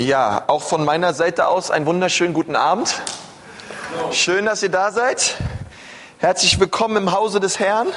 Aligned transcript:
Ja, 0.00 0.44
auch 0.46 0.62
von 0.62 0.84
meiner 0.84 1.12
Seite 1.12 1.48
aus 1.48 1.72
einen 1.72 1.84
wunderschönen 1.84 2.32
guten 2.32 2.54
Abend. 2.54 3.02
Schön, 4.12 4.46
dass 4.46 4.62
ihr 4.62 4.68
da 4.68 4.92
seid. 4.92 5.34
Herzlich 6.18 6.60
willkommen 6.60 6.96
im 6.98 7.12
Hause 7.12 7.40
des 7.40 7.58
Herrn. 7.58 7.88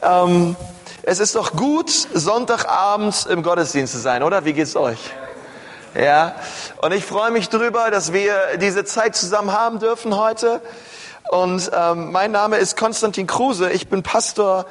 Ähm, 0.00 0.54
es 1.02 1.18
ist 1.18 1.34
doch 1.34 1.56
gut, 1.56 1.90
Sonntagabends 1.90 3.26
im 3.26 3.42
Gottesdienst 3.42 3.94
zu 3.94 3.98
sein, 3.98 4.22
oder? 4.22 4.44
Wie 4.44 4.52
geht's 4.52 4.76
euch? 4.76 5.00
Ja, 6.00 6.36
und 6.80 6.92
ich 6.92 7.04
freue 7.04 7.32
mich 7.32 7.48
drüber, 7.48 7.90
dass 7.90 8.12
wir 8.12 8.56
diese 8.58 8.84
Zeit 8.84 9.16
zusammen 9.16 9.50
haben 9.50 9.80
dürfen 9.80 10.16
heute. 10.16 10.60
Und 11.32 11.68
ähm, 11.74 12.12
mein 12.12 12.30
Name 12.30 12.58
ist 12.58 12.76
Konstantin 12.76 13.26
Kruse. 13.26 13.72
Ich 13.72 13.88
bin 13.88 14.04
Pastor 14.04 14.66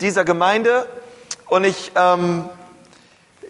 dieser 0.00 0.24
Gemeinde 0.24 0.86
und 1.48 1.64
ich 1.64 1.92
ähm, 1.94 2.48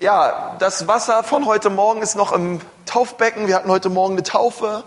ja, 0.05 0.55
das 0.59 0.87
Wasser 0.87 1.25
von 1.25 1.47
heute 1.47 1.71
Morgen 1.71 2.03
ist 2.03 2.15
noch 2.15 2.33
im 2.33 2.61
Taufbecken. 2.85 3.47
Wir 3.47 3.55
hatten 3.55 3.71
heute 3.71 3.89
Morgen 3.89 4.13
eine 4.13 4.23
Taufe. 4.23 4.85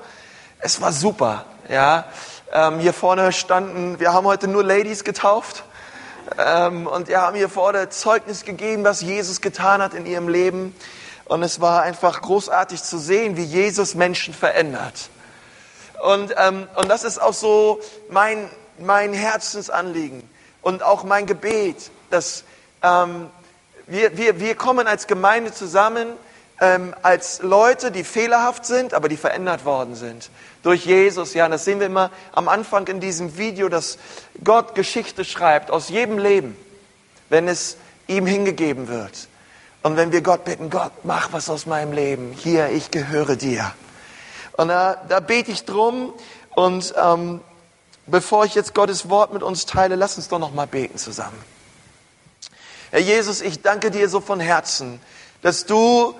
Es 0.59 0.79
war 0.79 0.91
super. 0.91 1.45
Ja, 1.69 2.05
ähm, 2.53 2.77
hier 2.77 2.93
vorne 2.93 3.31
standen, 3.31 3.99
wir 3.99 4.13
haben 4.13 4.27
heute 4.27 4.47
nur 4.47 4.63
Ladies 4.63 5.03
getauft. 5.03 5.63
Ähm, 6.37 6.85
und 6.85 7.07
wir 7.07 7.19
haben 7.19 7.35
hier 7.35 7.49
vorne 7.49 7.89
Zeugnis 7.89 8.45
gegeben, 8.45 8.83
was 8.83 9.01
Jesus 9.01 9.41
getan 9.41 9.81
hat 9.81 9.95
in 9.95 10.05
ihrem 10.05 10.29
Leben. 10.29 10.75
Und 11.25 11.41
es 11.41 11.59
war 11.59 11.81
einfach 11.81 12.21
großartig 12.21 12.83
zu 12.83 12.99
sehen, 12.99 13.37
wie 13.37 13.43
Jesus 13.43 13.95
Menschen 13.95 14.35
verändert. 14.35 15.09
Und, 15.99 16.35
ähm, 16.37 16.67
und 16.75 16.89
das 16.89 17.03
ist 17.03 17.19
auch 17.19 17.33
so 17.33 17.79
mein, 18.11 18.51
mein 18.77 19.13
Herzensanliegen 19.13 20.29
und 20.61 20.83
auch 20.83 21.03
mein 21.03 21.25
Gebet, 21.25 21.89
dass 22.11 22.43
ähm, 22.83 23.31
wir, 23.87 24.17
wir, 24.17 24.39
wir 24.39 24.55
kommen 24.55 24.87
als 24.87 25.07
Gemeinde 25.07 25.53
zusammen, 25.53 26.07
ähm, 26.59 26.93
als 27.03 27.41
Leute, 27.41 27.91
die 27.91 28.03
fehlerhaft 28.03 28.65
sind, 28.65 28.93
aber 28.93 29.09
die 29.09 29.17
verändert 29.17 29.65
worden 29.65 29.95
sind. 29.95 30.29
Durch 30.63 30.85
Jesus, 30.85 31.33
ja, 31.33 31.47
das 31.47 31.65
sehen 31.65 31.79
wir 31.79 31.87
immer 31.87 32.11
am 32.33 32.47
Anfang 32.47 32.87
in 32.87 32.99
diesem 32.99 33.37
Video, 33.37 33.69
dass 33.69 33.97
Gott 34.43 34.75
Geschichte 34.75 35.23
schreibt 35.23 35.71
aus 35.71 35.89
jedem 35.89 36.17
Leben, 36.17 36.57
wenn 37.29 37.47
es 37.47 37.77
ihm 38.07 38.25
hingegeben 38.25 38.87
wird. 38.87 39.27
Und 39.83 39.95
wenn 39.95 40.11
wir 40.11 40.21
Gott 40.21 40.43
bitten, 40.43 40.69
Gott, 40.69 40.91
mach 41.03 41.31
was 41.31 41.49
aus 41.49 41.65
meinem 41.65 41.93
Leben. 41.93 42.33
Hier, 42.33 42.69
ich 42.69 42.91
gehöre 42.91 43.35
dir. 43.35 43.71
Und 44.53 44.69
da, 44.69 45.01
da 45.07 45.19
bete 45.19 45.51
ich 45.51 45.63
drum. 45.65 46.13
Und 46.55 46.93
ähm, 47.01 47.39
bevor 48.07 48.43
ich 48.43 48.55
jetzt 48.55 48.73
Gottes 48.73 49.09
Wort 49.09 49.31
mit 49.31 49.43
uns 49.43 49.65
teile, 49.65 49.95
lass 49.95 50.17
uns 50.17 50.27
doch 50.27 50.39
noch 50.39 50.53
mal 50.53 50.67
beten 50.67 50.97
zusammen. 50.97 51.37
Herr 52.97 53.03
Jesus, 53.03 53.41
ich 53.41 53.61
danke 53.61 53.91
dir 53.91 54.09
so 54.09 54.21
von 54.21 54.39
Herzen, 54.39 54.99
dass 55.43 55.67
du 55.67 56.15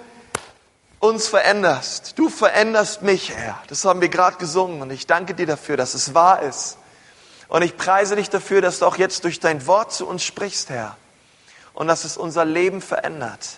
uns 1.00 1.28
veränderst. 1.28 2.14
Du 2.20 2.30
veränderst 2.30 3.02
mich, 3.02 3.32
Herr. 3.36 3.60
Das 3.68 3.84
haben 3.84 4.00
wir 4.00 4.10
gerade 4.10 4.38
gesungen 4.38 4.84
und 4.84 4.92
ich 4.92 5.08
danke 5.08 5.34
dir 5.34 5.48
dafür, 5.48 5.76
dass 5.76 5.96
es 5.96 6.14
wahr 6.14 6.44
ist. 6.44 6.78
Und 7.48 7.64
ich 7.64 7.78
preise 7.78 8.16
dich 8.16 8.30
dafür, 8.30 8.62
dass 8.62 8.78
du 8.78 8.86
auch 8.86 8.98
jetzt 8.98 9.24
durch 9.24 9.40
dein 9.40 9.66
Wort 9.66 9.92
zu 9.92 10.06
uns 10.06 10.22
sprichst, 10.22 10.70
Herr. 10.70 10.96
Und 11.74 11.88
dass 11.88 12.04
es 12.04 12.16
unser 12.16 12.46
Leben 12.46 12.80
verändert. 12.80 13.58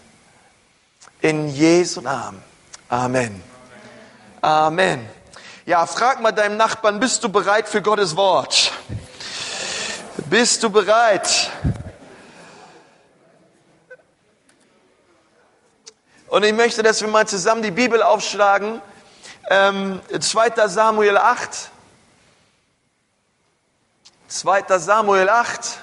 In 1.19 1.49
Jesu 1.49 1.99
Namen. 1.99 2.41
Amen. 2.87 3.43
Amen. 4.39 5.05
Ja, 5.65 5.85
frag 5.87 6.21
mal 6.21 6.31
deinem 6.31 6.55
Nachbarn, 6.55 7.01
bist 7.01 7.21
du 7.25 7.27
bereit 7.27 7.67
für 7.67 7.81
Gottes 7.81 8.15
Wort? 8.15 8.71
Bist 10.29 10.63
du 10.63 10.69
bereit? 10.69 11.51
Und 16.29 16.43
ich 16.43 16.53
möchte, 16.53 16.83
dass 16.83 17.01
wir 17.01 17.07
mal 17.07 17.27
zusammen 17.27 17.63
die 17.63 17.71
Bibel 17.71 18.03
aufschlagen. 18.03 18.81
Ähm, 19.49 19.99
2. 20.17 20.67
Samuel 20.67 21.17
8. 21.17 21.71
2. 24.27 24.77
Samuel 24.77 25.27
8. 25.27 25.79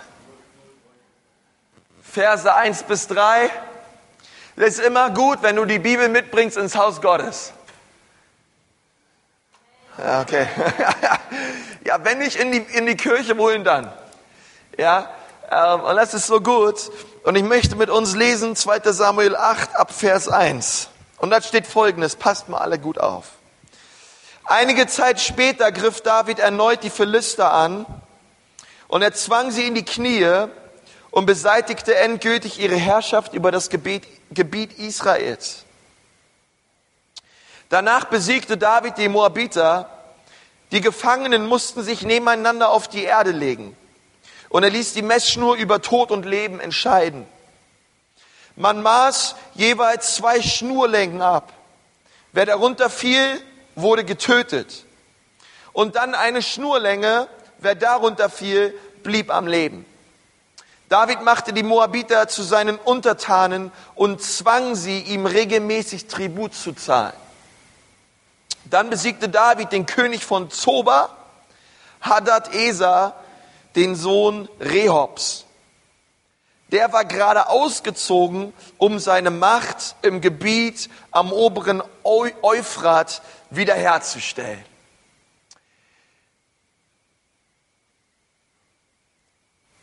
Verse 2.00 2.54
1 2.54 2.84
bis 2.84 3.08
3. 3.08 3.50
Das 4.54 4.68
ist 4.68 4.80
immer 4.80 5.10
gut, 5.10 5.42
wenn 5.42 5.56
du 5.56 5.64
die 5.64 5.80
Bibel 5.80 6.08
mitbringst 6.08 6.56
ins 6.56 6.76
Haus 6.76 7.02
Gottes. 7.02 7.52
Ja, 9.98 10.20
okay. 10.20 10.46
ja, 11.84 12.04
wenn 12.04 12.18
nicht 12.18 12.36
in 12.36 12.52
die, 12.52 12.58
in 12.58 12.86
die 12.86 12.96
Kirche, 12.96 13.36
wohin 13.36 13.64
dann? 13.64 13.92
Ja, 14.78 15.10
und 15.50 15.96
das 15.96 16.14
ist 16.14 16.26
so 16.26 16.40
gut. 16.40 16.90
Und 17.22 17.36
ich 17.36 17.44
möchte 17.44 17.76
mit 17.76 17.90
uns 17.90 18.14
lesen 18.14 18.56
2 18.56 18.80
Samuel 18.92 19.36
8 19.36 19.76
ab 19.76 19.92
Vers 19.92 20.28
1. 20.28 20.88
Und 21.18 21.30
da 21.30 21.40
steht 21.40 21.66
folgendes, 21.66 22.16
passt 22.16 22.48
mal 22.48 22.58
alle 22.58 22.78
gut 22.78 22.98
auf. 22.98 23.30
Einige 24.44 24.86
Zeit 24.86 25.20
später 25.20 25.72
griff 25.72 26.00
David 26.02 26.38
erneut 26.38 26.82
die 26.84 26.90
Philister 26.90 27.52
an 27.52 27.86
und 28.86 29.02
er 29.02 29.12
zwang 29.12 29.50
sie 29.50 29.66
in 29.66 29.74
die 29.74 29.84
Knie 29.84 30.46
und 31.10 31.26
beseitigte 31.26 31.96
endgültig 31.96 32.60
ihre 32.60 32.76
Herrschaft 32.76 33.34
über 33.34 33.50
das 33.50 33.70
Gebiet, 33.70 34.06
Gebiet 34.30 34.78
Israels. 34.78 35.64
Danach 37.68 38.04
besiegte 38.04 38.56
David 38.56 38.98
die 38.98 39.08
Moabiter. 39.08 39.90
Die 40.70 40.80
Gefangenen 40.80 41.46
mussten 41.46 41.82
sich 41.82 42.02
nebeneinander 42.02 42.70
auf 42.70 42.86
die 42.86 43.02
Erde 43.02 43.32
legen. 43.32 43.76
Und 44.56 44.62
er 44.62 44.70
ließ 44.70 44.94
die 44.94 45.02
Messschnur 45.02 45.54
über 45.56 45.82
Tod 45.82 46.10
und 46.10 46.24
Leben 46.24 46.60
entscheiden. 46.60 47.26
Man 48.54 48.80
maß 48.80 49.36
jeweils 49.52 50.14
zwei 50.14 50.40
Schnurlängen 50.40 51.20
ab. 51.20 51.52
Wer 52.32 52.46
darunter 52.46 52.88
fiel, 52.88 53.38
wurde 53.74 54.02
getötet. 54.02 54.86
Und 55.74 55.96
dann 55.96 56.14
eine 56.14 56.40
Schnurlänge, 56.40 57.28
wer 57.58 57.74
darunter 57.74 58.30
fiel, 58.30 58.72
blieb 59.02 59.30
am 59.30 59.46
Leben. 59.46 59.84
David 60.88 61.20
machte 61.20 61.52
die 61.52 61.62
Moabiter 61.62 62.26
zu 62.26 62.42
seinen 62.42 62.78
Untertanen 62.78 63.70
und 63.94 64.22
zwang 64.22 64.74
sie, 64.74 65.00
ihm 65.00 65.26
regelmäßig 65.26 66.06
Tribut 66.06 66.54
zu 66.54 66.72
zahlen. 66.72 67.12
Dann 68.64 68.88
besiegte 68.88 69.28
David 69.28 69.72
den 69.72 69.84
König 69.84 70.24
von 70.24 70.50
Zoba, 70.50 71.14
Hadad 72.00 72.54
Esa, 72.54 73.14
den 73.76 73.94
Sohn 73.94 74.48
Rehobs. 74.58 75.44
Der 76.72 76.92
war 76.92 77.04
gerade 77.04 77.48
ausgezogen, 77.48 78.52
um 78.78 78.98
seine 78.98 79.30
Macht 79.30 79.94
im 80.02 80.20
Gebiet 80.20 80.90
am 81.12 81.32
oberen 81.32 81.82
Euphrat 82.02 83.22
wiederherzustellen. 83.50 84.64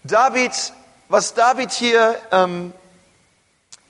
David, 0.03 0.51
was 1.07 1.33
David 1.33 1.71
hier 1.71 2.19
ähm, 2.31 2.73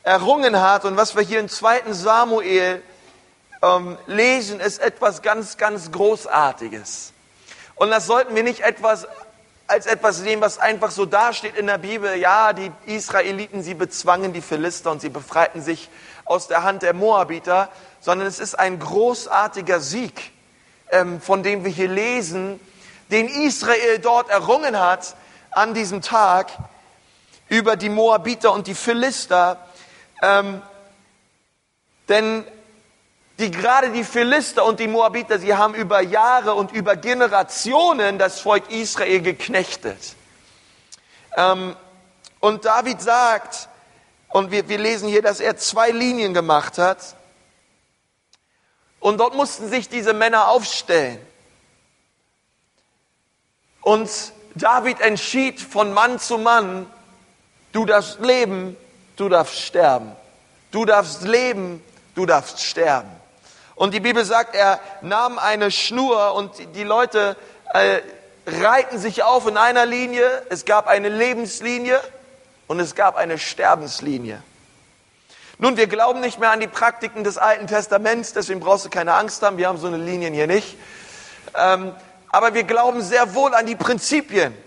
errungen 0.03 0.61
hat 0.61 0.85
und 0.85 0.95
was 0.95 1.15
wir 1.15 1.23
hier 1.23 1.39
im 1.39 1.49
zweiten 1.49 1.95
Samuel 1.95 2.83
ähm, 3.63 3.97
lesen, 4.05 4.59
ist 4.59 4.79
etwas 4.79 5.23
ganz, 5.23 5.57
ganz 5.57 5.91
Großartiges. 5.91 7.13
Und 7.73 7.89
das 7.89 8.05
sollten 8.05 8.35
wir 8.35 8.43
nicht 8.43 8.59
etwas 8.59 9.07
als 9.67 9.85
etwas 9.85 10.17
sehen, 10.17 10.41
was 10.41 10.57
einfach 10.59 10.91
so 10.91 11.05
dasteht 11.05 11.55
in 11.55 11.67
der 11.67 11.77
Bibel. 11.77 12.15
Ja, 12.15 12.53
die 12.53 12.71
Israeliten, 12.85 13.63
sie 13.63 13.73
bezwangen 13.73 14.33
die 14.33 14.41
Philister 14.41 14.91
und 14.91 15.01
sie 15.01 15.09
befreiten 15.09 15.61
sich 15.61 15.89
aus 16.25 16.47
der 16.47 16.63
Hand 16.63 16.83
der 16.83 16.93
Moabiter, 16.93 17.69
sondern 17.99 18.27
es 18.27 18.39
ist 18.39 18.55
ein 18.55 18.79
großartiger 18.79 19.79
Sieg, 19.79 20.31
ähm, 20.91 21.21
von 21.21 21.43
dem 21.43 21.63
wir 21.63 21.71
hier 21.71 21.87
lesen, 21.87 22.59
den 23.11 23.27
Israel 23.27 23.99
dort 23.99 24.29
errungen 24.29 24.79
hat 24.79 25.15
an 25.51 25.73
diesem 25.73 26.01
Tag 26.01 26.51
über 27.49 27.75
die 27.75 27.89
Moabiter 27.89 28.53
und 28.53 28.67
die 28.67 28.75
Philister. 28.75 29.57
Ähm, 30.21 30.61
denn 32.09 32.43
die 33.39 33.49
gerade 33.49 33.91
die 33.91 34.03
Philister 34.03 34.63
und 34.63 34.79
die 34.79 34.87
Moabiter, 34.87 35.39
sie 35.39 35.55
haben 35.55 35.73
über 35.73 36.01
Jahre 36.01 36.53
und 36.53 36.71
über 36.71 36.95
Generationen 36.95 38.19
das 38.19 38.39
Volk 38.39 38.69
Israel 38.69 39.21
geknechtet. 39.21 40.15
Ähm, 41.35 41.75
und 42.39 42.65
David 42.65 43.01
sagt, 43.01 43.69
und 44.29 44.51
wir, 44.51 44.67
wir 44.67 44.77
lesen 44.77 45.09
hier, 45.09 45.21
dass 45.21 45.39
er 45.39 45.57
zwei 45.57 45.91
Linien 45.91 46.33
gemacht 46.33 46.77
hat. 46.77 47.15
Und 48.99 49.19
dort 49.19 49.35
mussten 49.35 49.69
sich 49.69 49.89
diese 49.89 50.13
Männer 50.13 50.47
aufstellen. 50.47 51.19
Und 53.81 54.09
David 54.55 55.01
entschied 55.01 55.59
von 55.59 55.93
Mann 55.93 56.19
zu 56.19 56.37
Mann, 56.37 56.85
du 57.73 57.85
darfst 57.85 58.19
leben, 58.21 58.77
du 59.17 59.29
darfst 59.29 59.59
sterben. 59.59 60.15
Du 60.71 60.85
darfst 60.85 61.21
leben, 61.23 61.83
du 62.15 62.25
darfst 62.25 62.59
sterben. 62.59 63.11
Und 63.75 63.93
die 63.93 63.99
Bibel 63.99 64.23
sagt, 64.23 64.55
er 64.55 64.79
nahm 65.01 65.39
eine 65.39 65.71
Schnur 65.71 66.35
und 66.35 66.51
die 66.75 66.83
Leute 66.83 67.35
äh, 67.73 68.01
reihten 68.45 68.99
sich 68.99 69.23
auf 69.23 69.47
in 69.47 69.57
einer 69.57 69.85
Linie. 69.85 70.43
Es 70.49 70.65
gab 70.65 70.87
eine 70.87 71.09
Lebenslinie 71.09 71.99
und 72.67 72.79
es 72.79 72.95
gab 72.95 73.15
eine 73.15 73.37
Sterbenslinie. 73.37 74.41
Nun, 75.59 75.77
wir 75.77 75.87
glauben 75.87 76.19
nicht 76.19 76.39
mehr 76.39 76.51
an 76.51 76.59
die 76.59 76.67
Praktiken 76.67 77.23
des 77.23 77.37
Alten 77.37 77.67
Testaments, 77.67 78.33
deswegen 78.33 78.59
brauchst 78.59 78.85
du 78.85 78.89
keine 78.89 79.13
Angst 79.13 79.41
haben, 79.43 79.57
wir 79.57 79.67
haben 79.67 79.77
so 79.77 79.87
eine 79.87 79.97
Linien 79.97 80.33
hier 80.33 80.47
nicht. 80.47 80.75
Ähm, 81.55 81.93
aber 82.29 82.53
wir 82.53 82.63
glauben 82.63 83.01
sehr 83.01 83.35
wohl 83.35 83.53
an 83.53 83.65
die 83.65 83.75
Prinzipien. 83.75 84.57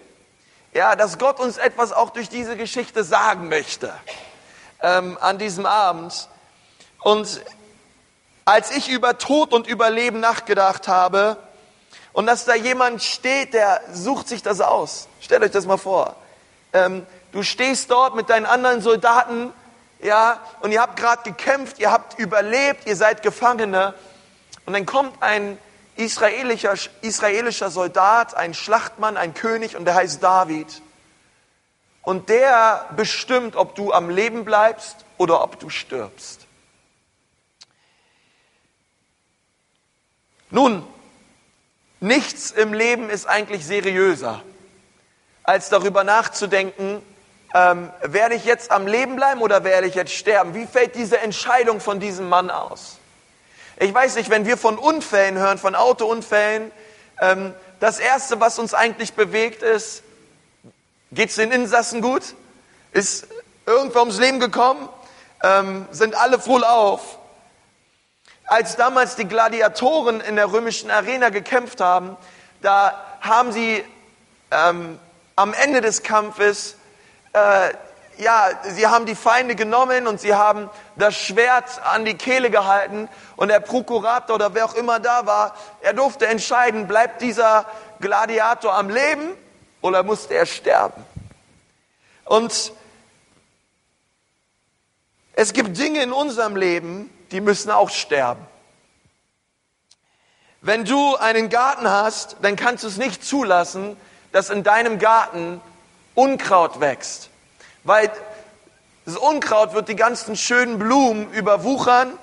Ja, 0.73 0.95
dass 0.95 1.19
Gott 1.19 1.41
uns 1.41 1.59
etwas 1.59 1.93
auch 1.93 2.11
durch 2.11 2.29
diese 2.29 2.57
Geschichte 2.57 3.03
sagen 3.03 3.49
möchte 3.49 3.93
ähm, 4.81 5.19
an 5.21 5.39
diesem 5.39 5.67
Abend. 5.67 6.29
Und 7.01 7.43
als 8.47 8.71
ich 8.71 8.89
über 8.89 9.19
Tod 9.19 9.53
und 9.53 9.67
Überleben 9.67 10.21
nachgedacht 10.21 10.87
habe 10.89 11.37
und 12.13 12.27
dass 12.27 12.45
da 12.45 12.55
jemand 12.55 13.03
steht, 13.03 13.53
der 13.53 13.83
sucht 13.93 14.29
sich 14.29 14.43
das 14.43 14.61
aus. 14.61 15.09
Stellt 15.21 15.43
euch 15.43 15.51
das 15.51 15.67
mal 15.67 15.77
vor. 15.77 16.15
Ähm, 16.73 17.05
du 17.33 17.43
stehst 17.43 17.91
dort 17.91 18.15
mit 18.15 18.31
deinen 18.31 18.47
anderen 18.47 18.81
Soldaten 18.81 19.53
ja, 20.01 20.41
und 20.61 20.71
ihr 20.71 20.81
habt 20.81 20.97
gerade 20.97 21.25
gekämpft, 21.25 21.81
ihr 21.81 21.91
habt 21.91 22.19
überlebt, 22.21 22.87
ihr 22.87 22.95
seid 22.95 23.23
Gefangene. 23.23 23.95
Und 24.65 24.75
dann 24.75 24.87
kommt 24.87 25.21
ein 25.23 25.59
israelischer, 25.97 26.75
israelischer 27.01 27.71
Soldat, 27.71 28.37
ein 28.37 28.55
Schlachtmann, 28.55 29.17
ein 29.17 29.35
König, 29.35 29.77
und 29.77 29.87
der 29.87 29.97
heißt 29.97 30.23
David. 30.23 30.83
Und 32.03 32.29
der 32.29 32.87
bestimmt, 32.95 33.57
ob 33.57 33.75
du 33.75 33.93
am 33.93 34.09
Leben 34.09 34.45
bleibst 34.45 35.05
oder 35.19 35.43
ob 35.43 35.59
du 35.59 35.69
stirbst. 35.69 36.46
Nun, 40.57 40.83
nichts 42.01 42.51
im 42.51 42.73
Leben 42.73 43.11
ist 43.11 43.27
eigentlich 43.27 43.67
seriöser, 43.67 44.41
als 45.43 45.69
darüber 45.69 46.03
nachzudenken, 46.03 47.03
ähm, 47.55 47.91
werde 48.01 48.37
ich 48.37 48.47
jetzt 48.47 48.71
am 48.71 48.87
Leben 48.87 49.17
bleiben 49.17 49.43
oder 49.43 49.65
werde 49.65 49.87
ich 49.87 49.95
jetzt 49.95 50.15
sterben? 50.15 50.55
Wie 50.55 50.67
fällt 50.67 50.95
diese 50.95 51.19
Entscheidung 51.19 51.79
von 51.79 52.01
diesem 52.01 52.31
Mann 52.31 52.49
aus? 52.49 52.97
Ich 53.79 53.93
weiß 53.93 54.17
nicht, 54.17 54.31
wenn 54.31 54.47
wir 54.47 54.57
von 54.57 54.79
Unfällen 54.79 55.37
hören, 55.37 55.59
von 55.59 55.75
Autounfällen, 55.75 56.73
ähm, 57.21 57.53
das 57.79 57.99
Erste, 57.99 58.41
was 58.41 58.59
uns 58.59 58.73
eigentlich 58.73 59.13
bewegt, 59.13 59.63
ist, 59.63 60.05
geht 61.13 61.29
es 61.29 61.37
den 61.37 61.53
Insassen 61.53 62.01
gut? 62.01 62.23
Ist 62.93 63.27
irgendwer 63.67 64.01
ums 64.01 64.19
Leben 64.19 64.41
gekommen? 64.41 64.89
Ähm, 65.43 65.87
sind 65.91 66.15
alle 66.15 66.47
wohl 66.47 66.65
auf? 66.65 67.19
Als 68.47 68.77
damals 68.77 69.17
die 69.17 69.27
Gladiatoren 69.27 70.21
in 70.21 70.37
der 70.37 70.53
römischen 70.53 70.91
Arena 70.91 71.31
gekämpft 71.31 71.81
haben, 71.81 72.17
da 72.63 72.95
haben 73.21 73.53
sie 73.53 73.85
ähm, 74.51 74.99
am 75.35 75.53
Ende 75.53 75.81
des 75.81 76.03
Kampfes 76.03 76.77
äh, 77.33 77.75
ja, 78.19 78.49
sie 78.63 78.87
haben 78.87 79.07
die 79.07 79.15
Feinde 79.15 79.55
genommen 79.55 80.07
und 80.07 80.21
sie 80.21 80.35
haben 80.35 80.71
das 80.97 81.15
Schwert 81.15 81.83
an 81.85 82.05
die 82.05 82.15
Kehle 82.15 82.51
gehalten 82.51 83.09
und 83.37 83.49
der 83.49 83.61
Prokurator 83.61 84.37
oder 84.37 84.55
wer 84.55 84.65
auch 84.65 84.75
immer 84.75 85.01
da 85.01 85.27
war, 85.27 85.55
er 85.83 85.93
durfte 85.93 86.27
entscheiden, 86.27 86.87
bleibt 86.87 87.21
dieser 87.21 87.67
Gladiator 88.01 88.75
am 88.75 88.89
Leben 88.89 89.37
oder 89.83 90.03
musste 90.03 90.35
er 90.35 90.47
sterben. 90.47 91.05
Und 92.25 92.73
es 95.35 95.53
gibt 95.53 95.77
Dinge 95.77 96.03
in 96.03 96.13
unserem 96.13 96.57
Leben, 96.57 97.11
die 97.31 97.41
müssen 97.41 97.71
auch 97.71 97.91
sterben. 97.91 98.47
Wenn 100.61 100.85
du 100.85 101.17
einen 101.17 101.49
Garten 101.49 101.89
hast, 101.89 102.37
dann 102.43 102.57
kannst 102.57 102.83
du 102.83 102.89
es 102.89 102.97
nicht 102.97 103.25
zulassen, 103.25 103.97
dass 104.33 104.51
in 104.51 104.65
deinem 104.65 104.99
Garten 104.99 105.61
Unkraut 106.15 106.81
wächst. 106.81 107.31
Weil 107.85 108.11
das 109.05 109.17
Unkraut 109.17 109.75
wird 109.75 109.89
die 109.89 109.95
ganzen 109.95 110.35
schönen 110.35 110.79
Blumen 110.79 111.31
überwuchern, 111.33 112.19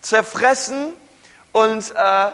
zerfressen 0.00 0.92
und, 1.52 1.94
äh, 1.94 2.30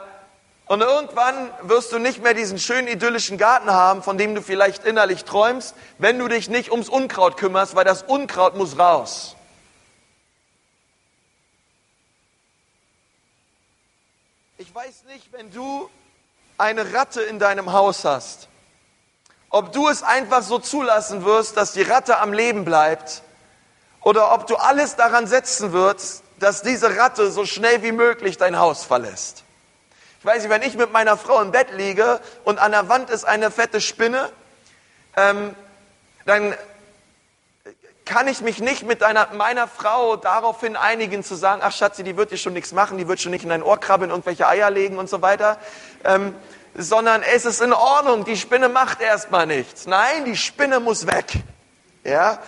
und 0.66 0.80
irgendwann 0.80 1.50
wirst 1.62 1.92
du 1.92 1.98
nicht 1.98 2.22
mehr 2.22 2.32
diesen 2.32 2.58
schönen 2.58 2.88
idyllischen 2.88 3.36
Garten 3.36 3.70
haben, 3.70 4.02
von 4.02 4.16
dem 4.16 4.34
du 4.34 4.40
vielleicht 4.40 4.84
innerlich 4.84 5.24
träumst, 5.24 5.74
wenn 5.98 6.18
du 6.18 6.28
dich 6.28 6.48
nicht 6.48 6.70
ums 6.70 6.88
Unkraut 6.88 7.36
kümmerst, 7.36 7.74
weil 7.74 7.84
das 7.84 8.02
Unkraut 8.02 8.56
muss 8.56 8.78
raus. 8.78 9.36
Ich 14.70 14.76
weiß 14.76 15.02
nicht, 15.08 15.32
wenn 15.32 15.50
du 15.50 15.90
eine 16.56 16.94
Ratte 16.94 17.22
in 17.22 17.40
deinem 17.40 17.72
Haus 17.72 18.04
hast 18.04 18.46
ob 19.50 19.72
du 19.72 19.88
es 19.88 20.04
einfach 20.04 20.42
so 20.42 20.60
zulassen 20.60 21.24
wirst, 21.24 21.56
dass 21.56 21.72
die 21.72 21.82
Ratte 21.82 22.18
am 22.18 22.32
Leben 22.32 22.64
bleibt, 22.64 23.22
oder 24.02 24.32
ob 24.32 24.46
du 24.46 24.54
alles 24.54 24.94
daran 24.94 25.26
setzen 25.26 25.72
wirst, 25.72 26.22
dass 26.38 26.62
diese 26.62 26.96
Ratte 26.96 27.30
so 27.32 27.44
schnell 27.44 27.82
wie 27.82 27.92
möglich 27.92 28.38
dein 28.38 28.58
Haus 28.58 28.84
verlässt. 28.84 29.42
Ich 30.20 30.24
weiß 30.24 30.42
nicht, 30.42 30.50
wenn 30.50 30.62
ich 30.62 30.76
mit 30.76 30.92
meiner 30.92 31.16
Frau 31.18 31.42
im 31.42 31.50
Bett 31.50 31.72
liege 31.72 32.20
und 32.44 32.60
an 32.60 32.70
der 32.70 32.88
Wand 32.88 33.10
ist 33.10 33.24
eine 33.24 33.50
fette 33.50 33.80
Spinne, 33.80 34.30
ähm, 35.16 35.54
dann 36.24 36.54
kann 38.10 38.26
ich 38.26 38.40
mich 38.40 38.58
nicht 38.58 38.82
mit 38.82 39.02
deiner, 39.02 39.28
meiner 39.34 39.68
Frau 39.68 40.16
daraufhin 40.16 40.74
einigen 40.74 41.22
zu 41.22 41.36
sagen, 41.36 41.60
ach 41.64 41.70
Schatzi, 41.70 42.02
die 42.02 42.16
wird 42.16 42.32
dir 42.32 42.38
schon 42.38 42.54
nichts 42.54 42.72
machen, 42.72 42.98
die 42.98 43.06
wird 43.06 43.20
schon 43.20 43.30
nicht 43.30 43.44
in 43.44 43.50
dein 43.50 43.62
Ohr 43.62 43.78
krabbeln, 43.78 44.10
irgendwelche 44.10 44.48
Eier 44.48 44.68
legen 44.68 44.98
und 44.98 45.08
so 45.08 45.22
weiter. 45.22 45.58
Ähm, 46.02 46.34
sondern 46.74 47.22
es 47.22 47.44
ist 47.44 47.60
in 47.60 47.72
Ordnung, 47.72 48.24
die 48.24 48.36
Spinne 48.36 48.68
macht 48.68 49.00
erstmal 49.00 49.46
nichts. 49.46 49.86
Nein, 49.86 50.24
die 50.24 50.36
Spinne 50.36 50.80
muss 50.80 51.06
weg. 51.06 51.26
Ja, 52.02 52.40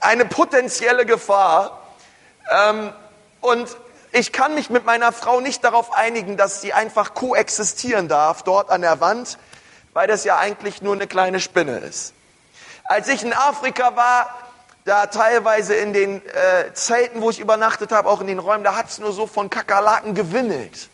eine 0.00 0.24
potenzielle 0.24 1.04
Gefahr. 1.04 1.82
Ähm, 2.50 2.90
und 3.42 3.68
ich 4.12 4.32
kann 4.32 4.54
mich 4.54 4.70
mit 4.70 4.86
meiner 4.86 5.12
Frau 5.12 5.40
nicht 5.40 5.64
darauf 5.64 5.92
einigen, 5.92 6.38
dass 6.38 6.62
sie 6.62 6.72
einfach 6.72 7.12
koexistieren 7.12 8.08
darf 8.08 8.42
dort 8.42 8.70
an 8.70 8.80
der 8.80 9.02
Wand, 9.02 9.36
weil 9.92 10.08
das 10.08 10.24
ja 10.24 10.38
eigentlich 10.38 10.80
nur 10.80 10.94
eine 10.94 11.06
kleine 11.06 11.40
Spinne 11.40 11.76
ist. 11.76 12.14
Als 12.84 13.08
ich 13.08 13.22
in 13.22 13.34
Afrika 13.34 13.94
war, 13.94 14.47
da 14.88 15.06
teilweise 15.06 15.74
in 15.74 15.92
den 15.92 16.26
äh, 16.26 16.72
Zelten, 16.72 17.20
wo 17.20 17.28
ich 17.28 17.40
übernachtet 17.40 17.92
habe, 17.92 18.08
auch 18.08 18.22
in 18.22 18.26
den 18.26 18.38
Räumen, 18.38 18.64
da 18.64 18.74
hat 18.74 18.88
es 18.88 18.98
nur 18.98 19.12
so 19.12 19.26
von 19.26 19.50
Kakerlaken 19.50 20.14
gewimmelt. 20.14 20.88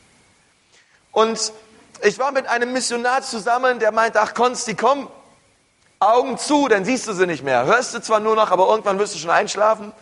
Und 1.13 1.53
ich 2.03 2.19
war 2.19 2.33
mit 2.33 2.49
einem 2.49 2.73
Missionar 2.73 3.23
zusammen, 3.23 3.79
der 3.79 3.93
meinte, 3.93 4.21
ach 4.21 4.35
Konsti, 4.35 4.75
komm, 4.75 5.09
Augen 6.01 6.39
zu, 6.39 6.67
dann 6.67 6.85
siehst 6.85 7.07
du 7.07 7.13
sie 7.13 7.27
nicht 7.27 7.45
mehr. 7.45 7.67
Hörst 7.67 7.95
du 7.95 8.01
zwar 8.01 8.19
nur 8.19 8.35
noch, 8.35 8.51
aber 8.51 8.69
irgendwann 8.69 8.99
wirst 8.99 9.15
du 9.15 9.19
schon 9.19 9.31
einschlafen. 9.31 9.93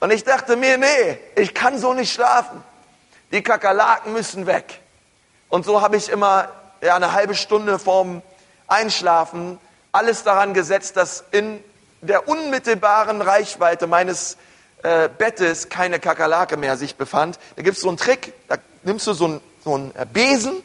Und 0.00 0.10
ich 0.10 0.24
dachte 0.24 0.56
mir, 0.56 0.78
nee, 0.78 1.18
ich 1.36 1.52
kann 1.52 1.78
so 1.78 1.92
nicht 1.92 2.12
schlafen. 2.12 2.64
Die 3.30 3.42
Kakerlaken 3.42 4.14
müssen 4.14 4.46
weg. 4.46 4.80
Und 5.50 5.66
so 5.66 5.82
habe 5.82 5.98
ich 5.98 6.08
immer 6.08 6.48
ja, 6.80 6.96
eine 6.96 7.12
halbe 7.12 7.34
Stunde 7.34 7.78
vorm 7.78 8.22
Einschlafen 8.68 9.58
alles 9.92 10.22
daran 10.22 10.54
gesetzt, 10.54 10.96
dass 10.96 11.24
in 11.30 11.62
der 12.02 12.28
unmittelbaren 12.28 13.22
Reichweite 13.22 13.86
meines 13.86 14.36
äh, 14.82 15.08
Bettes 15.08 15.68
keine 15.68 16.00
Kakerlake 16.00 16.56
mehr 16.56 16.76
sich 16.76 16.96
befand. 16.96 17.38
Da 17.56 17.62
gibt 17.62 17.76
es 17.76 17.82
so 17.82 17.88
einen 17.88 17.96
Trick, 17.96 18.34
da 18.48 18.56
nimmst 18.82 19.06
du 19.06 19.14
so 19.14 19.24
einen, 19.24 19.40
so 19.64 19.74
einen 19.74 19.94
äh, 19.94 20.04
Besen 20.04 20.52
und 20.52 20.64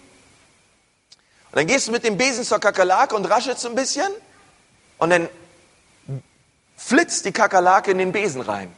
dann 1.53 1.67
gehst 1.67 1.87
du 1.87 1.91
mit 1.91 2.03
dem 2.03 2.17
Besen 2.17 2.43
zur 2.43 2.59
Kakerlake 2.59 3.15
und 3.15 3.25
raschelst 3.25 3.65
ein 3.65 3.75
bisschen 3.75 4.11
und 4.97 5.11
dann 5.11 5.29
flitzt 6.75 7.25
die 7.25 7.31
Kakerlake 7.31 7.91
in 7.91 7.99
den 7.99 8.11
Besen 8.11 8.41
rein, 8.41 8.73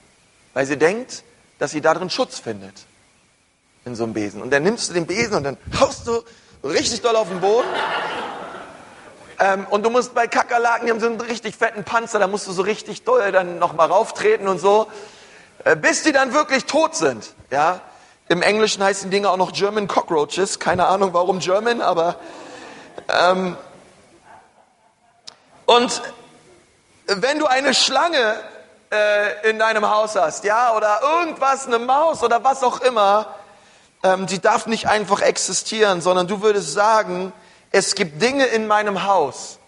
weil 0.54 0.66
sie 0.66 0.78
denkt, 0.78 1.24
dass 1.58 1.72
sie 1.72 1.82
darin 1.82 2.10
Schutz 2.10 2.40
findet. 2.40 2.86
In 3.86 3.96
so 3.96 4.04
einem 4.04 4.14
Besen. 4.14 4.42
Und 4.42 4.52
dann 4.52 4.64
nimmst 4.64 4.90
du 4.90 4.94
den 4.94 5.08
Besen 5.08 5.38
und 5.38 5.44
dann 5.44 5.58
haust 5.80 6.06
du 6.06 6.22
richtig 6.64 7.02
doll 7.02 7.16
auf 7.16 7.30
den 7.30 7.40
Boden. 7.40 7.68
Ähm, 9.40 9.66
und 9.70 9.84
du 9.84 9.90
musst 9.90 10.14
bei 10.14 10.28
Kakerlaken, 10.28 10.86
die 10.86 10.92
haben 10.92 11.00
so 11.00 11.06
einen 11.06 11.22
richtig 11.22 11.56
fetten 11.56 11.84
Panzer, 11.84 12.20
da 12.20 12.28
musst 12.28 12.46
du 12.48 12.52
so 12.52 12.62
richtig 12.62 13.04
doll 13.04 13.32
dann 13.32 13.58
nochmal 13.58 13.88
rauftreten 13.88 14.48
und 14.48 14.60
so, 14.60 14.88
äh, 15.64 15.76
bis 15.76 16.04
die 16.04 16.12
dann 16.12 16.34
wirklich 16.34 16.66
tot 16.66 16.96
sind. 16.96 17.34
Ja? 17.50 17.80
Im 18.28 18.42
Englischen 18.42 18.84
heißen 18.84 19.10
die 19.10 19.16
Dinge 19.16 19.30
auch 19.30 19.38
noch 19.38 19.54
German 19.54 19.88
Cockroaches. 19.88 20.60
Keine 20.60 20.88
Ahnung 20.88 21.14
warum 21.14 21.40
German, 21.40 21.82
aber 21.82 22.16
ähm, 23.08 23.56
und 25.66 26.02
wenn 27.08 27.40
du 27.40 27.46
eine 27.46 27.74
Schlange 27.74 28.36
äh, 28.92 29.50
in 29.50 29.60
deinem 29.60 29.90
Haus 29.90 30.16
hast, 30.16 30.44
ja, 30.44 30.76
oder 30.76 31.00
irgendwas, 31.02 31.66
eine 31.66 31.80
Maus 31.80 32.24
oder 32.24 32.44
was 32.44 32.62
auch 32.62 32.82
immer, 32.82 33.28
ähm, 34.04 34.26
die 34.26 34.40
darf 34.40 34.68
nicht 34.68 34.88
einfach 34.88 35.22
existieren, 35.22 36.02
sondern 36.02 36.28
du 36.28 36.42
würdest 36.42 36.74
sagen, 36.74 37.32
es 37.72 37.96
gibt 37.96 38.22
Dinge 38.22 38.46
in 38.46 38.68
meinem 38.68 39.04
Haus, 39.04 39.60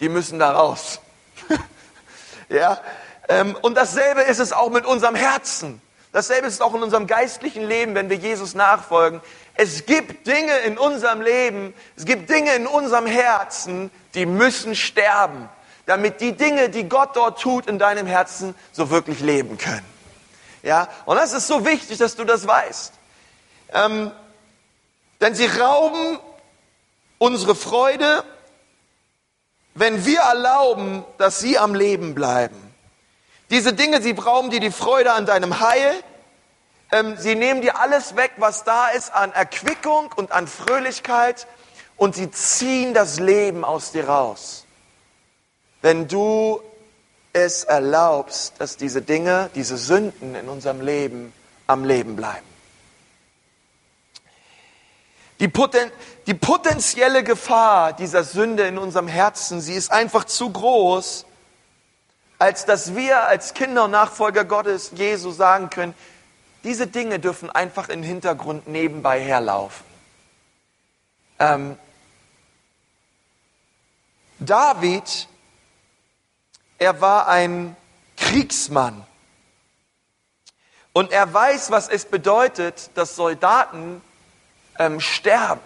die 0.00 0.08
müssen 0.08 0.38
da 0.38 0.52
raus. 0.52 1.00
ja, 2.48 2.80
ähm, 3.28 3.56
und 3.62 3.76
dasselbe 3.76 4.22
ist 4.22 4.38
es 4.38 4.52
auch 4.52 4.70
mit 4.70 4.84
unserem 4.84 5.14
Herzen. 5.14 5.80
Dasselbe 6.12 6.46
ist 6.46 6.54
es 6.54 6.60
auch 6.60 6.74
in 6.74 6.82
unserem 6.82 7.06
geistlichen 7.06 7.66
Leben, 7.66 7.94
wenn 7.94 8.08
wir 8.08 8.16
Jesus 8.16 8.54
nachfolgen. 8.54 9.20
Es 9.54 9.86
gibt 9.86 10.26
Dinge 10.26 10.56
in 10.60 10.78
unserem 10.78 11.20
Leben, 11.20 11.74
es 11.96 12.04
gibt 12.04 12.30
Dinge 12.30 12.54
in 12.54 12.66
unserem 12.66 13.06
Herzen, 13.06 13.90
die 14.14 14.26
müssen 14.26 14.74
sterben, 14.74 15.48
damit 15.86 16.20
die 16.20 16.32
Dinge, 16.32 16.68
die 16.68 16.88
Gott 16.88 17.16
dort 17.16 17.40
tut 17.40 17.66
in 17.66 17.78
deinem 17.78 18.06
Herzen, 18.06 18.54
so 18.72 18.90
wirklich 18.90 19.20
leben 19.20 19.58
können. 19.58 19.86
Ja, 20.62 20.88
und 21.04 21.16
das 21.16 21.32
ist 21.32 21.46
so 21.46 21.64
wichtig, 21.64 21.98
dass 21.98 22.16
du 22.16 22.24
das 22.24 22.46
weißt. 22.46 22.92
Ähm, 23.72 24.10
denn 25.20 25.34
sie 25.34 25.46
rauben 25.46 26.18
unsere 27.18 27.54
Freude, 27.54 28.24
wenn 29.74 30.04
wir 30.06 30.20
erlauben, 30.20 31.04
dass 31.18 31.38
sie 31.38 31.58
am 31.58 31.74
Leben 31.74 32.14
bleiben. 32.14 32.56
Diese 33.50 33.72
Dinge, 33.72 34.02
sie 34.02 34.12
rauben 34.12 34.50
dir 34.50 34.60
die 34.60 34.70
Freude 34.70 35.12
an 35.12 35.26
deinem 35.26 35.60
Heil. 35.60 36.02
Ähm, 36.90 37.16
sie 37.16 37.34
nehmen 37.34 37.60
dir 37.60 37.78
alles 37.78 38.16
weg, 38.16 38.32
was 38.38 38.64
da 38.64 38.88
ist 38.88 39.12
an 39.12 39.32
Erquickung 39.32 40.10
und 40.16 40.32
an 40.32 40.46
Fröhlichkeit. 40.46 41.46
Und 41.96 42.14
sie 42.14 42.30
ziehen 42.30 42.94
das 42.94 43.20
Leben 43.20 43.64
aus 43.64 43.92
dir 43.92 44.08
raus. 44.08 44.64
Wenn 45.82 46.08
du 46.08 46.60
es 47.32 47.64
erlaubst, 47.64 48.54
dass 48.58 48.76
diese 48.76 49.02
Dinge, 49.02 49.50
diese 49.54 49.76
Sünden 49.76 50.34
in 50.34 50.48
unserem 50.48 50.80
Leben 50.80 51.32
am 51.66 51.84
Leben 51.84 52.16
bleiben. 52.16 52.55
Die, 55.40 55.48
Poten 55.48 55.90
die 56.26 56.34
potenzielle 56.34 57.22
Gefahr 57.22 57.92
dieser 57.92 58.24
Sünde 58.24 58.66
in 58.66 58.78
unserem 58.78 59.08
Herzen, 59.08 59.60
sie 59.60 59.74
ist 59.74 59.92
einfach 59.92 60.24
zu 60.24 60.50
groß, 60.50 61.26
als 62.38 62.64
dass 62.64 62.94
wir 62.94 63.24
als 63.24 63.54
Kinder 63.54 63.84
und 63.84 63.90
Nachfolger 63.90 64.44
Gottes 64.44 64.92
Jesu 64.94 65.30
sagen 65.30 65.70
können, 65.70 65.94
diese 66.64 66.86
Dinge 66.86 67.18
dürfen 67.18 67.50
einfach 67.50 67.88
im 67.88 68.02
Hintergrund 68.02 68.66
nebenbei 68.66 69.20
herlaufen. 69.20 69.84
Ähm, 71.38 71.78
David, 74.38 75.28
er 76.78 77.00
war 77.00 77.28
ein 77.28 77.76
Kriegsmann. 78.16 79.06
Und 80.92 81.12
er 81.12 81.32
weiß, 81.32 81.70
was 81.70 81.88
es 81.88 82.06
bedeutet, 82.06 82.90
dass 82.94 83.16
Soldaten 83.16 84.00
ähm, 84.78 85.00
sterben. 85.00 85.60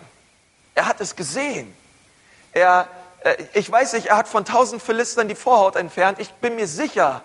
Er 0.75 0.87
hat 0.87 1.01
es 1.01 1.17
gesehen. 1.17 1.75
Er, 2.53 2.89
äh, 3.23 3.37
ich 3.55 3.71
weiß 3.71 3.93
nicht, 3.95 4.07
er 4.07 4.17
hat 4.17 4.29
von 4.29 4.45
tausend 4.45 4.83
Philistern 4.83 5.29
die 5.29 5.35
Vorhaut 5.35 5.77
entfernt. 5.77 6.19
Ich 6.19 6.31
bin 6.35 6.57
mir 6.57 6.67
sicher, 6.67 7.23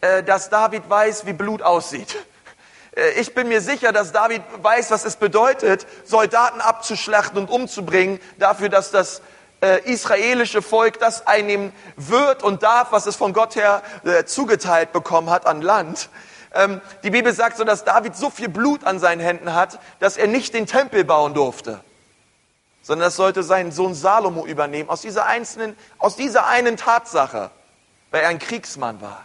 äh, 0.00 0.22
dass 0.22 0.50
David 0.50 0.88
weiß, 0.88 1.26
wie 1.26 1.32
Blut 1.32 1.62
aussieht. 1.62 2.16
Äh, 2.96 3.10
ich 3.20 3.34
bin 3.34 3.48
mir 3.48 3.60
sicher, 3.60 3.92
dass 3.92 4.12
David 4.12 4.42
weiß, 4.62 4.90
was 4.90 5.04
es 5.04 5.16
bedeutet, 5.16 5.86
Soldaten 6.04 6.60
abzuschlachten 6.60 7.38
und 7.38 7.50
umzubringen, 7.50 8.20
dafür, 8.38 8.68
dass 8.68 8.90
das 8.90 9.22
äh, 9.60 9.80
israelische 9.90 10.62
Volk 10.62 10.98
das 11.00 11.26
einnehmen 11.26 11.72
wird 11.96 12.42
und 12.42 12.62
darf, 12.62 12.92
was 12.92 13.06
es 13.06 13.16
von 13.16 13.32
Gott 13.32 13.56
her 13.56 13.82
äh, 14.04 14.24
zugeteilt 14.24 14.92
bekommen 14.92 15.30
hat 15.30 15.46
an 15.46 15.62
Land. 15.62 16.10
Ähm, 16.58 16.80
die 17.04 17.10
Bibel 17.10 17.32
sagt 17.32 17.56
so, 17.56 17.62
dass 17.62 17.84
David 17.84 18.16
so 18.16 18.30
viel 18.30 18.48
Blut 18.48 18.82
an 18.82 18.98
seinen 18.98 19.20
Händen 19.20 19.54
hat, 19.54 19.78
dass 20.00 20.16
er 20.16 20.26
nicht 20.26 20.54
den 20.54 20.66
Tempel 20.66 21.04
bauen 21.04 21.32
durfte, 21.32 21.80
sondern 22.82 23.06
das 23.06 23.14
sollte 23.16 23.44
sein 23.44 23.70
Sohn 23.70 23.94
Salomo 23.94 24.44
übernehmen, 24.44 24.90
aus 24.90 25.02
dieser, 25.02 25.26
einzelnen, 25.26 25.76
aus 25.98 26.16
dieser 26.16 26.48
einen 26.48 26.76
Tatsache, 26.76 27.52
weil 28.10 28.22
er 28.22 28.28
ein 28.28 28.40
Kriegsmann 28.40 29.00
war. 29.00 29.24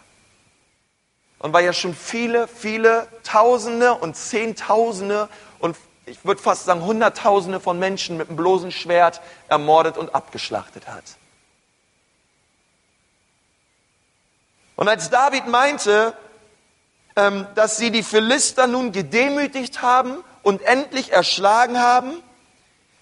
Und 1.39 1.53
weil 1.53 1.65
er 1.65 1.73
schon 1.73 1.95
viele, 1.95 2.47
viele 2.47 3.07
Tausende 3.23 3.95
und 3.95 4.15
Zehntausende 4.15 5.27
und 5.57 5.75
ich 6.05 6.23
würde 6.23 6.41
fast 6.41 6.65
sagen 6.65 6.83
Hunderttausende 6.83 7.59
von 7.59 7.79
Menschen 7.79 8.17
mit 8.17 8.27
einem 8.27 8.37
bloßen 8.37 8.71
Schwert 8.71 9.21
ermordet 9.47 9.97
und 9.97 10.13
abgeschlachtet 10.13 10.87
hat. 10.87 11.03
Und 14.75 14.87
als 14.87 15.09
David 15.09 15.47
meinte, 15.47 16.13
dass 17.15 17.77
sie 17.77 17.91
die 17.91 18.03
Philister 18.03 18.67
nun 18.67 18.91
gedemütigt 18.91 19.81
haben 19.81 20.23
und 20.41 20.61
endlich 20.61 21.11
erschlagen 21.11 21.79
haben, 21.79 22.13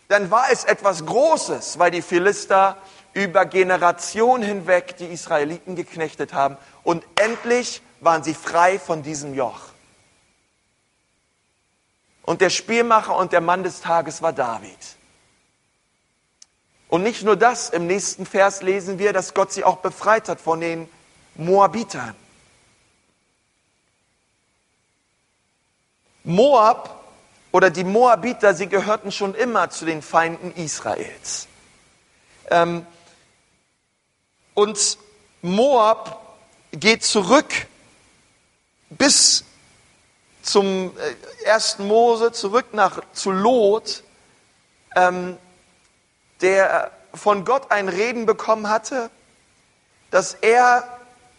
dann 0.10 0.30
war 0.30 0.52
es 0.52 0.66
etwas 0.66 1.06
Großes, 1.06 1.80
weil 1.80 1.92
die 1.92 2.02
Philister 2.02 2.78
über 3.14 3.46
Generationen 3.46 4.44
hinweg 4.44 4.98
die 4.98 5.06
Israeliten 5.06 5.76
geknechtet 5.76 6.34
haben 6.34 6.58
und 6.84 7.04
endlich 7.16 7.82
waren 8.02 8.24
sie 8.24 8.34
frei 8.34 8.80
von 8.80 9.04
diesem 9.04 9.34
Joch. 9.34 9.62
Und 12.24 12.42
der 12.42 12.50
Spielmacher 12.50 13.16
und 13.16 13.32
der 13.32 13.42
Mann 13.42 13.64
des 13.64 13.82
Tages 13.82 14.22
war 14.22 14.34
David. 14.34 14.78
Und 16.88 17.04
nicht 17.04 17.24
nur 17.24 17.38
das, 17.38 17.70
im 17.70 17.88
nächsten 17.88 18.26
Vers 18.26 18.62
lesen 18.62 19.00
wir, 19.00 19.14
dass 19.14 19.34
Gott 19.34 19.54
sie 19.54 19.64
auch 19.64 19.78
befreit 19.78 20.28
hat 20.28 20.42
von 20.42 20.60
den 20.60 20.90
Moabitern. 21.36 22.16
Moab 26.24 27.02
oder 27.52 27.70
die 27.70 27.84
Moabiter, 27.84 28.54
sie 28.54 28.68
gehörten 28.68 29.12
schon 29.12 29.36
immer 29.36 29.70
zu 29.70 29.86
den 29.86 30.02
Feinden 30.02 30.54
Israels. 30.56 31.48
Ähm, 32.50 32.86
und 34.54 34.98
Moab 35.42 36.38
geht 36.72 37.04
zurück 37.04 37.68
bis 38.90 39.44
zum 40.42 40.92
äh, 40.98 41.46
ersten 41.46 41.88
Mose, 41.88 42.32
zurück 42.32 42.74
nach 42.74 43.02
zu 43.14 43.32
Lot, 43.32 44.04
ähm, 44.96 45.38
der 46.42 46.92
von 47.14 47.46
Gott 47.46 47.72
ein 47.72 47.90
Reden 47.90 48.26
bekommen 48.26 48.70
hatte, 48.70 49.10
dass 50.12 50.34
er 50.36 50.88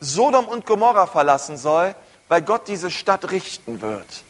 Sodom 0.01 0.47
und 0.47 0.67
Gomorra 0.67 1.07
verlassen 1.07 1.57
soll, 1.57 1.95
weil 2.29 2.43
Gott 2.43 2.69
diese 2.69 2.91
Stadt 2.91 3.31
richten 3.31 3.81
wird 3.81 4.25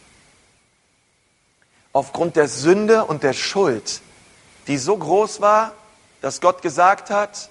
aufgrund 1.92 2.36
der 2.36 2.48
Sünde 2.48 3.04
und 3.04 3.22
der 3.22 3.32
Schuld, 3.32 4.00
die 4.66 4.78
so 4.78 4.96
groß 4.96 5.40
war, 5.40 5.72
dass 6.20 6.40
Gott 6.40 6.62
gesagt 6.62 7.10
hat, 7.10 7.50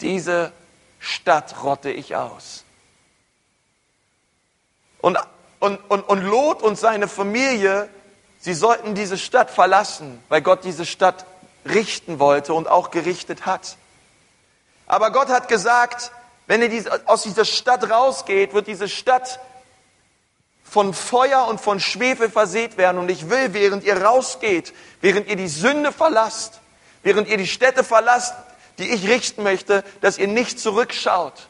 diese 0.00 0.52
Stadt 0.98 1.62
rotte 1.62 1.90
ich 1.90 2.16
aus. 2.16 2.64
Und, 5.00 5.18
und, 5.60 5.78
und, 5.88 6.02
und 6.02 6.22
Lot 6.22 6.62
und 6.62 6.78
seine 6.78 7.08
Familie, 7.08 7.88
sie 8.40 8.54
sollten 8.54 8.94
diese 8.94 9.16
Stadt 9.16 9.50
verlassen, 9.50 10.22
weil 10.28 10.42
Gott 10.42 10.64
diese 10.64 10.84
Stadt 10.86 11.24
richten 11.64 12.18
wollte 12.18 12.52
und 12.54 12.68
auch 12.68 12.90
gerichtet 12.90 13.46
hat. 13.46 13.76
Aber 14.86 15.12
Gott 15.12 15.28
hat 15.28 15.48
gesagt, 15.48 16.12
wenn 16.46 16.62
ihr 16.62 17.00
aus 17.04 17.22
dieser 17.22 17.44
Stadt 17.44 17.90
rausgeht, 17.90 18.54
wird 18.54 18.66
diese 18.66 18.88
Stadt 18.88 19.38
von 20.70 20.92
Feuer 20.92 21.46
und 21.46 21.60
von 21.60 21.80
Schwefel 21.80 22.30
verseht 22.30 22.76
werden. 22.76 22.98
Und 22.98 23.10
ich 23.10 23.30
will, 23.30 23.54
während 23.54 23.84
ihr 23.84 24.02
rausgeht, 24.02 24.74
während 25.00 25.28
ihr 25.28 25.36
die 25.36 25.48
Sünde 25.48 25.92
verlasst, 25.92 26.60
während 27.02 27.28
ihr 27.28 27.36
die 27.36 27.46
Städte 27.46 27.84
verlasst, 27.84 28.34
die 28.78 28.90
ich 28.90 29.08
richten 29.08 29.42
möchte, 29.42 29.82
dass 30.00 30.18
ihr 30.18 30.28
nicht 30.28 30.60
zurückschaut, 30.60 31.48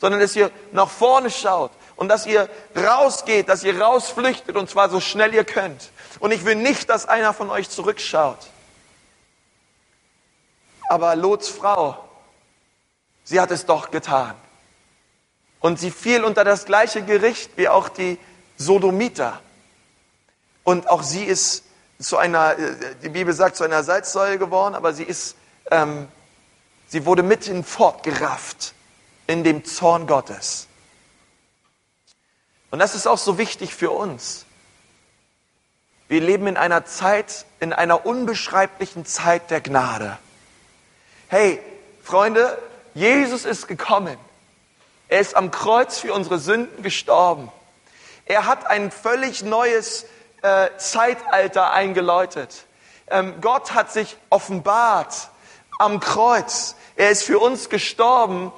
sondern 0.00 0.20
dass 0.20 0.36
ihr 0.36 0.50
nach 0.72 0.88
vorne 0.88 1.30
schaut 1.30 1.72
und 1.96 2.08
dass 2.08 2.26
ihr 2.26 2.48
rausgeht, 2.76 3.48
dass 3.48 3.64
ihr 3.64 3.80
rausflüchtet 3.80 4.56
und 4.56 4.70
zwar 4.70 4.88
so 4.88 5.00
schnell 5.00 5.34
ihr 5.34 5.44
könnt. 5.44 5.90
Und 6.20 6.30
ich 6.30 6.44
will 6.44 6.54
nicht, 6.54 6.88
dass 6.88 7.06
einer 7.06 7.34
von 7.34 7.50
euch 7.50 7.68
zurückschaut. 7.68 8.38
Aber 10.88 11.14
Lots 11.16 11.48
Frau, 11.48 12.08
sie 13.24 13.40
hat 13.40 13.50
es 13.50 13.66
doch 13.66 13.90
getan. 13.90 14.34
Und 15.60 15.78
sie 15.78 15.90
fiel 15.90 16.24
unter 16.24 16.42
das 16.42 16.64
gleiche 16.64 17.02
Gericht 17.02 17.50
wie 17.56 17.68
auch 17.68 17.90
die 17.90 18.18
Sodomiter. 18.60 19.40
Und 20.64 20.88
auch 20.90 21.02
sie 21.02 21.24
ist 21.24 21.64
zu 21.98 22.18
einer, 22.18 22.56
die 23.02 23.08
Bibel 23.08 23.32
sagt, 23.32 23.56
zu 23.56 23.64
einer 23.64 23.82
Salzsäule 23.82 24.38
geworden, 24.38 24.74
aber 24.74 24.92
sie 24.92 25.02
ist, 25.02 25.34
ähm, 25.70 26.08
sie 26.86 27.06
wurde 27.06 27.22
mitten 27.22 27.64
fortgerafft 27.64 28.74
in 29.26 29.44
dem 29.44 29.64
Zorn 29.64 30.06
Gottes. 30.06 30.66
Und 32.70 32.78
das 32.78 32.94
ist 32.94 33.06
auch 33.06 33.18
so 33.18 33.38
wichtig 33.38 33.74
für 33.74 33.90
uns. 33.90 34.44
Wir 36.08 36.20
leben 36.20 36.46
in 36.46 36.58
einer 36.58 36.84
Zeit, 36.84 37.46
in 37.60 37.72
einer 37.72 38.04
unbeschreiblichen 38.04 39.06
Zeit 39.06 39.50
der 39.50 39.62
Gnade. 39.62 40.18
Hey, 41.28 41.60
Freunde, 42.02 42.58
Jesus 42.92 43.46
ist 43.46 43.68
gekommen. 43.68 44.18
Er 45.08 45.20
ist 45.20 45.34
am 45.34 45.50
Kreuz 45.50 45.98
für 45.98 46.12
unsere 46.12 46.38
Sünden 46.38 46.82
gestorben. 46.82 47.50
Er 48.30 48.46
hat 48.46 48.64
ein 48.68 48.92
völlig 48.92 49.42
neues 49.42 50.06
äh, 50.42 50.68
Zeitalter 50.76 51.72
eingeläutet. 51.72 52.64
Ähm, 53.08 53.34
Gott 53.40 53.74
hat 53.74 53.92
sich 53.92 54.16
offenbart 54.28 55.30
am 55.80 55.98
Kreuz. 55.98 56.76
Er 56.94 57.10
ist 57.10 57.24
für 57.24 57.40
uns 57.40 57.70
gestorben, 57.70 58.52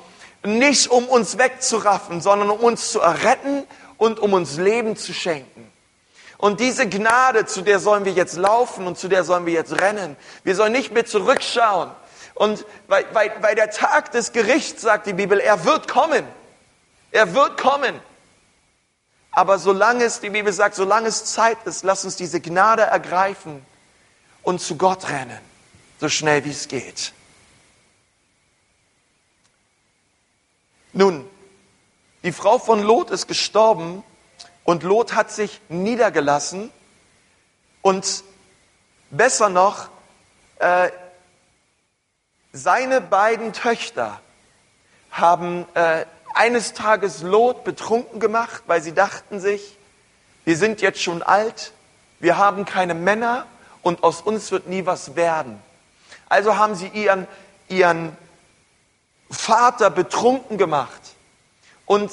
nicht 0.45 0.91
um 0.91 1.09
uns 1.09 1.39
wegzuraffen, 1.39 2.21
sondern 2.21 2.51
um 2.51 2.61
uns 2.61 2.93
zu 2.93 3.01
erretten 3.01 3.67
und 3.97 4.21
um 4.21 4.35
uns 4.35 4.59
Leben 4.59 4.95
zu 4.95 5.15
schenken. 5.15 5.73
Und 6.37 6.61
diese 6.61 6.87
Gnade, 6.87 7.47
zu 7.47 7.63
der 7.63 7.79
sollen 7.79 8.05
wir 8.05 8.13
jetzt 8.13 8.37
laufen 8.37 8.87
und 8.87 8.99
zu 8.99 9.09
der 9.09 9.25
sollen 9.25 9.47
wir 9.47 9.55
jetzt 9.55 9.81
rennen. 9.81 10.19
Wir 10.45 10.55
sollen 10.55 10.73
nicht 10.73 10.93
mehr 10.93 11.07
zurückschauen. 11.07 11.91
Und 12.35 12.67
weil, 12.89 13.07
weil, 13.15 13.33
weil 13.41 13.55
der 13.55 13.71
Tag 13.71 14.13
des 14.13 14.33
Gerichts, 14.33 14.83
sagt 14.83 15.07
die 15.07 15.15
Bibel, 15.15 15.41
er 15.41 15.65
wird 15.65 15.89
kommen. 15.89 16.27
Er 17.11 17.33
wird 17.35 17.59
kommen. 17.59 17.99
Aber 19.33 19.59
solange 19.59 20.05
es, 20.05 20.21
die 20.21 20.31
Bibel 20.31 20.53
sagt, 20.53 20.75
solange 20.75 21.09
es 21.09 21.25
Zeit 21.25 21.59
ist, 21.65 21.85
lass 21.85 22.05
uns 22.05 22.17
diese 22.17 22.41
Gnade 22.41 22.83
ergreifen 22.83 23.65
und 24.43 24.61
zu 24.61 24.77
Gott 24.77 25.09
rennen, 25.09 25.41
so 25.99 26.09
schnell 26.11 26.45
wie 26.45 26.51
es 26.51 26.69
geht. 26.69 27.15
Nun, 30.93 31.27
die 32.23 32.33
Frau 32.33 32.59
von 32.59 32.83
Lot 32.83 33.11
ist 33.11 33.27
gestorben 33.27 34.05
und 34.65 34.83
Lot 34.83 35.15
hat 35.15 35.31
sich 35.31 35.61
niedergelassen 35.71 36.71
und 37.81 38.23
besser 39.11 39.49
noch, 39.49 39.89
äh, 40.59 40.91
seine 42.53 43.01
beiden 43.01 43.55
Töchter 43.55 44.21
haben 45.11 45.67
äh, 45.75 46.05
eines 46.35 46.73
Tages 46.73 47.23
Lot 47.23 47.65
betrunken 47.65 48.21
gemacht, 48.21 48.63
weil 48.67 48.83
sie 48.83 48.93
dachten 48.93 49.41
sich, 49.41 49.77
wir 50.45 50.57
sind 50.57 50.81
jetzt 50.81 51.03
schon 51.03 51.23
alt, 51.23 51.73
wir 52.21 52.37
haben 52.37 52.65
keine 52.65 52.95
Männer 52.95 53.47
und 53.83 54.03
aus 54.03 54.21
uns 54.21 54.51
wird 54.51 54.67
nie 54.67 54.87
was 54.87 55.17
werden. 55.17 55.61
Also 56.29 56.57
haben 56.57 56.75
sie 56.75 56.89
ihren, 56.89 57.27
ihren 57.69 58.17
Vater 59.31 59.91
betrunken 59.91 60.59
gemacht 60.59 61.01
und 61.87 62.11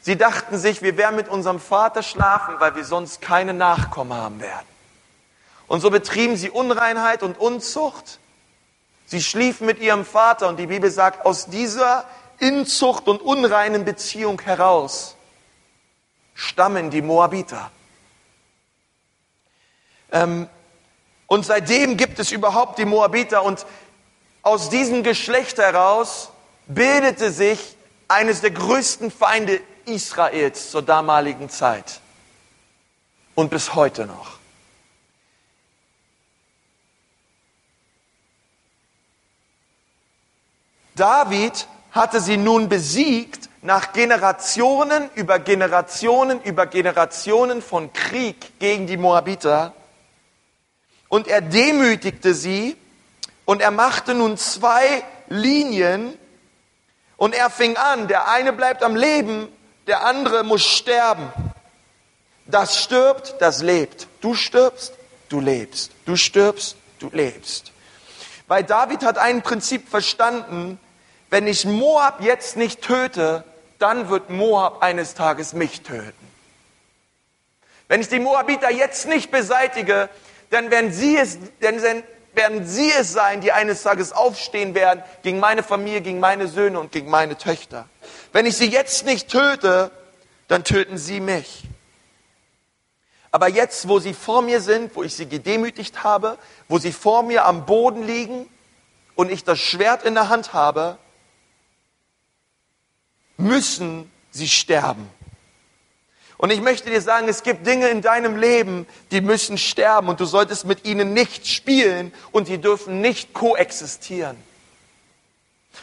sie 0.00 0.16
dachten 0.16 0.58
sich, 0.58 0.82
wir 0.82 0.96
werden 0.96 1.16
mit 1.16 1.28
unserem 1.28 1.60
Vater 1.60 2.02
schlafen, 2.02 2.54
weil 2.58 2.74
wir 2.74 2.84
sonst 2.84 3.20
keine 3.20 3.54
Nachkommen 3.54 4.14
haben 4.14 4.40
werden. 4.40 4.66
Und 5.66 5.80
so 5.80 5.90
betrieben 5.90 6.36
sie 6.36 6.50
Unreinheit 6.50 7.22
und 7.22 7.38
Unzucht. 7.38 8.18
Sie 9.06 9.22
schliefen 9.22 9.66
mit 9.66 9.78
ihrem 9.78 10.04
Vater 10.04 10.48
und 10.48 10.58
die 10.58 10.66
Bibel 10.66 10.90
sagt, 10.90 11.24
aus 11.24 11.46
dieser 11.46 12.04
Inzucht 12.40 13.06
und 13.06 13.20
unreinen 13.20 13.84
Beziehung 13.84 14.40
heraus 14.40 15.16
stammen 16.34 16.90
die 16.90 17.02
Moabiter. 17.02 17.70
Ähm, 20.10 20.48
und 21.26 21.46
seitdem 21.46 21.96
gibt 21.96 22.18
es 22.18 22.32
überhaupt 22.32 22.78
die 22.78 22.84
Moabiter 22.84 23.44
und 23.44 23.64
aus 24.42 24.70
diesem 24.70 25.02
Geschlecht 25.02 25.58
heraus 25.58 26.30
bildete 26.66 27.30
sich 27.30 27.76
eines 28.08 28.40
der 28.40 28.50
größten 28.50 29.10
Feinde 29.10 29.60
Israels 29.84 30.70
zur 30.70 30.82
damaligen 30.82 31.48
Zeit 31.50 32.00
und 33.34 33.50
bis 33.50 33.74
heute 33.74 34.06
noch. 34.06 34.38
David 40.94 41.66
hatte 41.92 42.20
sie 42.20 42.36
nun 42.36 42.68
besiegt 42.68 43.48
nach 43.62 43.92
Generationen 43.92 45.10
über 45.14 45.38
Generationen 45.38 46.42
über 46.42 46.66
Generationen 46.66 47.62
von 47.62 47.92
Krieg 47.92 48.58
gegen 48.58 48.86
die 48.86 48.96
Moabiter. 48.96 49.74
Und 51.08 51.28
er 51.28 51.40
demütigte 51.40 52.34
sie 52.34 52.76
und 53.44 53.60
er 53.60 53.70
machte 53.70 54.14
nun 54.14 54.36
zwei 54.38 55.02
Linien 55.28 56.16
und 57.16 57.34
er 57.34 57.50
fing 57.50 57.76
an, 57.76 58.08
der 58.08 58.28
eine 58.28 58.52
bleibt 58.52 58.82
am 58.82 58.96
Leben, 58.96 59.48
der 59.86 60.06
andere 60.06 60.44
muss 60.44 60.64
sterben. 60.64 61.32
Das 62.46 62.82
stirbt, 62.82 63.34
das 63.40 63.62
lebt. 63.62 64.08
Du 64.20 64.34
stirbst, 64.34 64.94
du 65.28 65.40
lebst. 65.40 65.92
Du 66.06 66.16
stirbst, 66.16 66.76
du 66.98 67.10
lebst. 67.12 67.72
Weil 68.48 68.64
David 68.64 69.04
hat 69.04 69.18
ein 69.18 69.42
Prinzip 69.42 69.88
verstanden, 69.88 70.78
wenn 71.30 71.46
ich 71.46 71.64
Moab 71.64 72.20
jetzt 72.20 72.56
nicht 72.56 72.82
töte, 72.82 73.44
dann 73.78 74.10
wird 74.10 74.30
Moab 74.30 74.82
eines 74.82 75.14
Tages 75.14 75.52
mich 75.52 75.82
töten. 75.82 76.12
Wenn 77.88 78.00
ich 78.00 78.08
die 78.08 78.20
Moabiter 78.20 78.70
jetzt 78.70 79.08
nicht 79.08 79.30
beseitige, 79.30 80.08
dann 80.50 80.70
werden 80.70 80.92
sie 80.92 81.16
es, 81.16 81.38
dann 81.60 81.80
werden 82.34 82.66
sie 82.66 82.92
es 82.92 83.12
sein, 83.12 83.40
die 83.40 83.52
eines 83.52 83.82
Tages 83.82 84.12
aufstehen 84.12 84.74
werden 84.74 85.02
gegen 85.22 85.40
meine 85.40 85.62
Familie, 85.62 86.00
gegen 86.00 86.20
meine 86.20 86.46
Söhne 86.46 86.78
und 86.78 86.92
gegen 86.92 87.10
meine 87.10 87.36
Töchter. 87.36 87.88
Wenn 88.32 88.46
ich 88.46 88.56
sie 88.56 88.68
jetzt 88.68 89.06
nicht 89.06 89.28
töte, 89.28 89.90
dann 90.48 90.64
töten 90.64 90.98
sie 90.98 91.20
mich. 91.20 91.64
Aber 93.32 93.48
jetzt, 93.48 93.88
wo 93.88 94.00
sie 94.00 94.14
vor 94.14 94.42
mir 94.42 94.60
sind, 94.60 94.94
wo 94.96 95.04
ich 95.04 95.14
sie 95.14 95.26
gedemütigt 95.26 96.02
habe, 96.02 96.36
wo 96.68 96.78
sie 96.78 96.92
vor 96.92 97.22
mir 97.22 97.44
am 97.44 97.64
Boden 97.64 98.02
liegen 98.02 98.48
und 99.14 99.30
ich 99.30 99.44
das 99.44 99.60
Schwert 99.60 100.04
in 100.04 100.14
der 100.14 100.28
Hand 100.28 100.52
habe, 100.52 100.98
müssen 103.40 104.10
sie 104.30 104.48
sterben. 104.48 105.08
Und 106.36 106.50
ich 106.50 106.62
möchte 106.62 106.88
dir 106.88 107.02
sagen, 107.02 107.28
es 107.28 107.42
gibt 107.42 107.66
Dinge 107.66 107.88
in 107.88 108.00
deinem 108.00 108.36
Leben, 108.36 108.86
die 109.10 109.20
müssen 109.20 109.58
sterben 109.58 110.08
und 110.08 110.20
du 110.20 110.24
solltest 110.24 110.64
mit 110.64 110.86
ihnen 110.86 111.12
nicht 111.12 111.46
spielen 111.46 112.14
und 112.32 112.48
die 112.48 112.58
dürfen 112.58 113.02
nicht 113.02 113.34
koexistieren. 113.34 114.36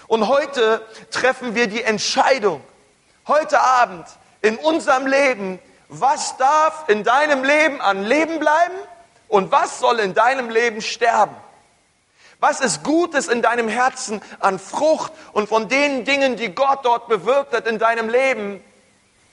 Und 0.07 0.27
heute 0.27 0.83
treffen 1.11 1.53
wir 1.53 1.67
die 1.67 1.83
Entscheidung, 1.83 2.61
heute 3.27 3.61
Abend 3.61 4.07
in 4.41 4.57
unserem 4.57 5.05
Leben, 5.05 5.59
was 5.89 6.37
darf 6.37 6.85
in 6.87 7.03
deinem 7.03 7.43
Leben 7.43 7.79
an 7.79 8.03
Leben 8.03 8.39
bleiben 8.39 8.75
und 9.27 9.51
was 9.51 9.79
soll 9.79 9.99
in 9.99 10.13
deinem 10.13 10.49
Leben 10.49 10.81
sterben. 10.81 11.35
Was 12.39 12.59
ist 12.61 12.83
Gutes 12.83 13.27
in 13.27 13.41
deinem 13.41 13.67
Herzen 13.67 14.21
an 14.39 14.59
Frucht 14.59 15.11
und 15.33 15.49
von 15.49 15.69
den 15.69 16.05
Dingen, 16.05 16.35
die 16.35 16.49
Gott 16.49 16.79
dort 16.83 17.07
bewirkt 17.07 17.53
hat 17.53 17.67
in 17.67 17.79
deinem 17.79 18.09
Leben? 18.09 18.61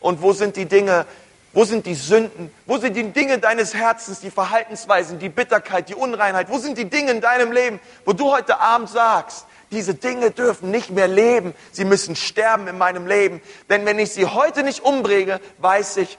Und 0.01 0.23
wo 0.23 0.33
sind 0.33 0.57
die 0.57 0.67
Dinge, 0.67 1.07
wo 1.53 1.65
sind 1.65 1.87
die 1.87 1.95
Sünden? 1.95 2.51
Wo 2.67 2.79
sind 2.79 2.97
die 2.97 3.13
Dinge 3.13 3.39
deines 3.39 3.75
Herzens, 3.75 4.21
die 4.21 4.31
Verhaltensweisen, 4.31 5.19
die 5.19 5.29
Bitterkeit, 5.29 5.89
die 5.89 5.95
Unreinheit? 5.95 6.49
Wo 6.49 6.59
sind 6.59 6.79
die 6.79 6.89
Dinge 6.89 7.11
in 7.11 7.21
deinem 7.21 7.53
Leben, 7.53 7.79
wo 8.05 8.13
du 8.13 8.33
heute 8.33 8.59
Abend 8.59 8.89
sagst, 8.89 9.47
diese 9.71 9.95
Dinge 9.95 10.31
dürfen 10.31 10.71
nicht 10.71 10.91
mehr 10.91 11.09
leben, 11.09 11.55
sie 11.73 11.85
müssen 11.85 12.17
sterben 12.17 12.69
in 12.69 12.79
meinem 12.79 13.07
Leben. 13.07 13.43
Denn 13.69 13.85
wenn 13.85 13.99
ich 13.99 14.13
sie 14.13 14.27
heute 14.27 14.63
nicht 14.63 14.81
umbringe, 14.81 15.41
weiß 15.59 15.99
ich, 15.99 16.19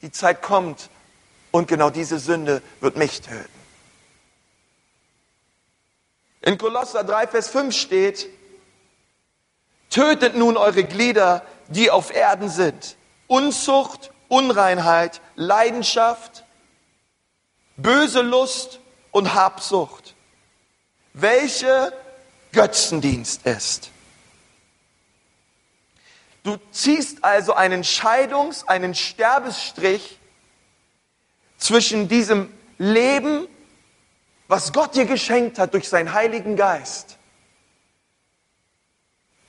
die 0.00 0.10
Zeit 0.10 0.42
kommt 0.42 0.90
und 1.50 1.68
genau 1.68 1.90
diese 1.90 2.18
Sünde 2.18 2.62
wird 2.80 2.96
mich 2.96 3.20
töten. 3.20 3.61
In 6.42 6.58
Kolosser 6.58 7.04
3, 7.04 7.28
Vers 7.28 7.48
5 7.48 7.74
steht, 7.74 8.28
tötet 9.90 10.34
nun 10.36 10.56
eure 10.56 10.84
Glieder, 10.84 11.44
die 11.68 11.90
auf 11.90 12.12
Erden 12.12 12.48
sind. 12.48 12.96
Unzucht, 13.28 14.10
Unreinheit, 14.28 15.20
Leidenschaft, 15.36 16.44
böse 17.76 18.22
Lust 18.22 18.80
und 19.12 19.34
Habsucht, 19.34 20.14
welche 21.12 21.92
Götzendienst 22.52 23.46
ist. 23.46 23.90
Du 26.42 26.58
ziehst 26.72 27.22
also 27.22 27.54
einen 27.54 27.84
Scheidungs-, 27.84 28.66
einen 28.66 28.94
Sterbesstrich 28.94 30.18
zwischen 31.56 32.08
diesem 32.08 32.52
Leben 32.78 33.46
was 34.52 34.74
Gott 34.74 34.94
dir 34.94 35.06
geschenkt 35.06 35.58
hat 35.58 35.72
durch 35.72 35.88
seinen 35.88 36.12
Heiligen 36.12 36.56
Geist. 36.56 37.16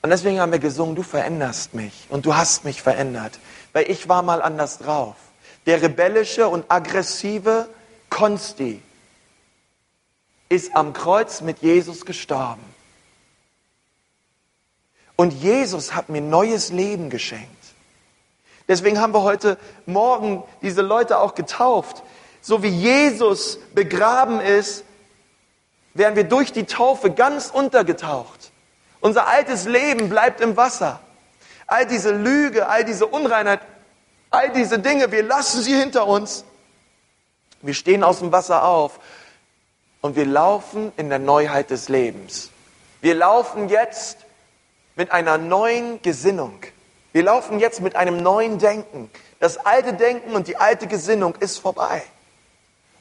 Und 0.01 0.11
deswegen 0.11 0.39
haben 0.39 0.53
wir 0.53 0.59
gesungen, 0.59 0.95
du 0.95 1.03
veränderst 1.03 1.73
mich 1.73 2.07
und 2.07 2.25
du 2.25 2.37
hast 2.37 2.63
mich 2.63 2.81
verändert, 2.81 3.37
weil 3.73 3.91
ich 3.91 4.07
war 4.07 4.21
mal 4.23 4.41
anders 4.41 4.77
drauf. 4.77 5.15
Der 5.65 5.81
rebellische 5.81 6.47
und 6.47 6.71
aggressive 6.71 7.67
Konsti 8.09 8.81
ist 10.47 10.73
am 10.73 10.93
Kreuz 10.93 11.41
mit 11.41 11.59
Jesus 11.59 12.05
gestorben. 12.05 12.63
Und 15.17 15.33
Jesus 15.33 15.95
hat 15.95 16.07
mir 16.07 16.21
neues 16.21 16.69
Leben 16.69 17.09
geschenkt. 17.09 17.49
Deswegen 18.69 19.01
haben 19.01 19.13
wir 19.13 19.23
heute 19.23 19.57
Morgen 19.85 20.45
diese 20.61 20.81
Leute 20.81 21.19
auch 21.19 21.35
getauft. 21.35 22.03
So 22.39 22.63
wie 22.63 22.69
Jesus 22.69 23.59
begraben 23.73 24.39
ist, 24.39 24.85
werden 25.93 26.15
wir 26.15 26.23
durch 26.23 26.51
die 26.51 26.65
Taufe 26.65 27.11
ganz 27.11 27.49
untergetaucht. 27.49 28.51
Unser 28.99 29.27
altes 29.27 29.65
Leben 29.65 30.09
bleibt 30.09 30.41
im 30.41 30.57
Wasser. 30.57 30.99
All 31.67 31.85
diese 31.85 32.11
Lüge, 32.11 32.67
all 32.67 32.83
diese 32.85 33.05
Unreinheit, 33.05 33.61
all 34.29 34.51
diese 34.51 34.79
Dinge, 34.79 35.11
wir 35.11 35.23
lassen 35.23 35.61
sie 35.61 35.75
hinter 35.75 36.07
uns. 36.07 36.45
Wir 37.61 37.73
stehen 37.73 38.03
aus 38.03 38.19
dem 38.19 38.31
Wasser 38.31 38.63
auf 38.63 38.99
und 40.01 40.15
wir 40.15 40.25
laufen 40.25 40.91
in 40.97 41.09
der 41.09 41.19
Neuheit 41.19 41.69
des 41.69 41.89
Lebens. 41.89 42.49
Wir 43.01 43.15
laufen 43.15 43.69
jetzt 43.69 44.17
mit 44.95 45.11
einer 45.11 45.37
neuen 45.37 46.01
Gesinnung. 46.01 46.59
Wir 47.13 47.23
laufen 47.23 47.59
jetzt 47.59 47.81
mit 47.81 47.95
einem 47.95 48.17
neuen 48.17 48.57
Denken. 48.59 49.09
Das 49.39 49.57
alte 49.57 49.93
Denken 49.93 50.35
und 50.35 50.47
die 50.47 50.57
alte 50.57 50.87
Gesinnung 50.87 51.35
ist 51.35 51.59
vorbei. 51.59 52.01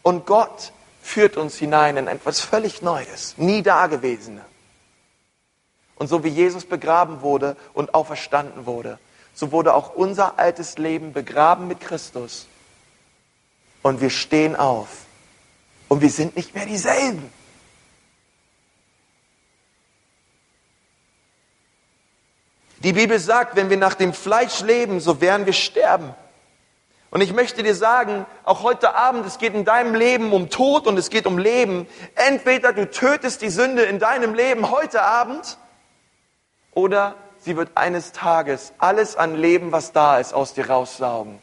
Und 0.02 0.26
Gott 0.26 0.72
führt 1.02 1.36
uns 1.36 1.56
hinein 1.56 1.96
in 1.96 2.06
etwas 2.06 2.40
völlig 2.40 2.80
Neues, 2.80 3.34
nie 3.36 3.62
dagewesene. 3.62 4.44
Und 5.96 6.08
so 6.08 6.24
wie 6.24 6.28
Jesus 6.28 6.64
begraben 6.64 7.20
wurde 7.20 7.56
und 7.74 7.94
auferstanden 7.94 8.64
wurde, 8.64 8.98
so 9.34 9.52
wurde 9.52 9.74
auch 9.74 9.94
unser 9.94 10.38
altes 10.38 10.78
Leben 10.78 11.12
begraben 11.12 11.68
mit 11.68 11.80
Christus. 11.80 12.46
Und 13.82 14.00
wir 14.00 14.10
stehen 14.10 14.56
auf. 14.56 14.88
Und 15.88 16.00
wir 16.00 16.10
sind 16.10 16.36
nicht 16.36 16.54
mehr 16.54 16.66
dieselben. 16.66 17.30
Die 22.78 22.92
Bibel 22.92 23.18
sagt, 23.18 23.56
wenn 23.56 23.70
wir 23.70 23.76
nach 23.76 23.94
dem 23.94 24.12
Fleisch 24.12 24.60
leben, 24.60 25.00
so 25.00 25.20
werden 25.20 25.46
wir 25.46 25.52
sterben. 25.52 26.14
Und 27.12 27.20
ich 27.20 27.34
möchte 27.34 27.62
dir 27.62 27.74
sagen, 27.74 28.24
auch 28.42 28.62
heute 28.62 28.94
Abend, 28.94 29.26
es 29.26 29.36
geht 29.36 29.52
in 29.52 29.66
deinem 29.66 29.94
Leben 29.94 30.32
um 30.32 30.48
Tod 30.48 30.86
und 30.86 30.96
es 30.96 31.10
geht 31.10 31.26
um 31.26 31.36
Leben. 31.36 31.86
Entweder 32.14 32.72
du 32.72 32.90
tötest 32.90 33.42
die 33.42 33.50
Sünde 33.50 33.82
in 33.82 33.98
deinem 33.98 34.32
Leben 34.32 34.70
heute 34.70 35.02
Abend 35.02 35.58
oder 36.72 37.14
sie 37.38 37.54
wird 37.54 37.72
eines 37.74 38.12
Tages 38.12 38.72
alles 38.78 39.14
an 39.16 39.36
Leben, 39.36 39.72
was 39.72 39.92
da 39.92 40.18
ist, 40.18 40.32
aus 40.32 40.54
dir 40.54 40.70
raussaugen 40.70 41.38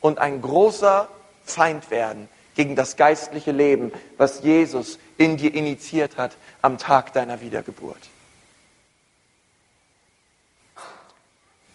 und 0.00 0.20
ein 0.20 0.40
großer 0.42 1.08
Feind 1.44 1.90
werden 1.90 2.28
gegen 2.54 2.76
das 2.76 2.94
geistliche 2.94 3.50
Leben, 3.50 3.90
was 4.16 4.44
Jesus 4.44 5.00
in 5.18 5.36
dir 5.36 5.52
initiiert 5.52 6.18
hat 6.18 6.36
am 6.62 6.78
Tag 6.78 7.14
deiner 7.14 7.40
Wiedergeburt. 7.40 7.98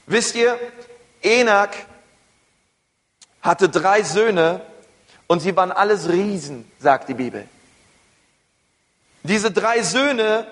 Wisst 0.08 0.36
ihr, 0.36 0.58
Enak 1.22 1.76
hatte 3.46 3.70
drei 3.70 4.02
Söhne 4.02 4.62
und 5.28 5.40
sie 5.40 5.56
waren 5.56 5.72
alles 5.72 6.10
Riesen, 6.10 6.70
sagt 6.80 7.10
die 7.10 7.14
Bibel. 7.14 7.48
Diese 9.24 9.52
drei 9.52 9.84
Söhne 9.84 10.48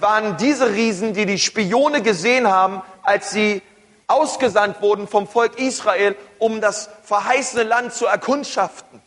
waren 0.00 0.36
diese 0.36 0.72
Riesen, 0.72 1.14
die 1.14 1.26
die 1.26 1.38
Spione 1.38 2.02
gesehen 2.02 2.48
haben, 2.48 2.82
als 3.02 3.30
sie 3.30 3.62
ausgesandt 4.06 4.82
wurden 4.82 5.08
vom 5.08 5.26
Volk 5.26 5.58
Israel, 5.58 6.16
um 6.38 6.60
das 6.60 6.90
verheißene 7.02 7.62
Land 7.62 7.94
zu 7.94 8.06
erkundschaften. 8.06 9.00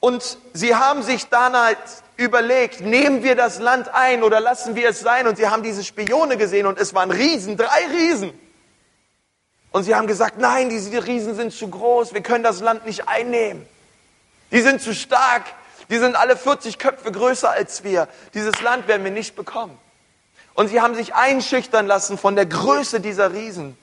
Und 0.00 0.36
sie 0.52 0.74
haben 0.74 1.04
sich 1.04 1.28
damals 1.28 2.02
überlegt, 2.16 2.80
nehmen 2.80 3.22
wir 3.22 3.36
das 3.36 3.60
Land 3.60 3.88
ein 3.94 4.24
oder 4.24 4.40
lassen 4.40 4.74
wir 4.74 4.88
es 4.88 4.98
sein? 4.98 5.28
Und 5.28 5.36
sie 5.36 5.46
haben 5.46 5.62
diese 5.62 5.84
Spione 5.84 6.36
gesehen 6.36 6.66
und 6.66 6.76
es 6.76 6.92
waren 6.92 7.12
Riesen, 7.12 7.56
drei 7.56 7.86
Riesen. 7.86 8.32
Und 9.72 9.84
sie 9.84 9.94
haben 9.94 10.06
gesagt, 10.06 10.38
nein, 10.38 10.68
diese 10.68 11.06
Riesen 11.06 11.34
sind 11.34 11.52
zu 11.52 11.68
groß, 11.68 12.12
wir 12.12 12.22
können 12.22 12.44
das 12.44 12.60
Land 12.60 12.84
nicht 12.86 13.08
einnehmen. 13.08 13.66
Die 14.50 14.60
sind 14.60 14.82
zu 14.82 14.94
stark, 14.94 15.44
die 15.88 15.98
sind 15.98 16.14
alle 16.14 16.36
40 16.36 16.78
Köpfe 16.78 17.10
größer 17.10 17.50
als 17.50 17.82
wir. 17.82 18.06
Dieses 18.34 18.60
Land 18.60 18.86
werden 18.86 19.02
wir 19.02 19.10
nicht 19.10 19.34
bekommen. 19.34 19.76
Und 20.54 20.68
sie 20.68 20.82
haben 20.82 20.94
sich 20.94 21.14
einschüchtern 21.14 21.86
lassen 21.86 22.18
von 22.18 22.36
der 22.36 22.44
Größe 22.44 23.00
dieser 23.00 23.32
Riesen. 23.32 23.78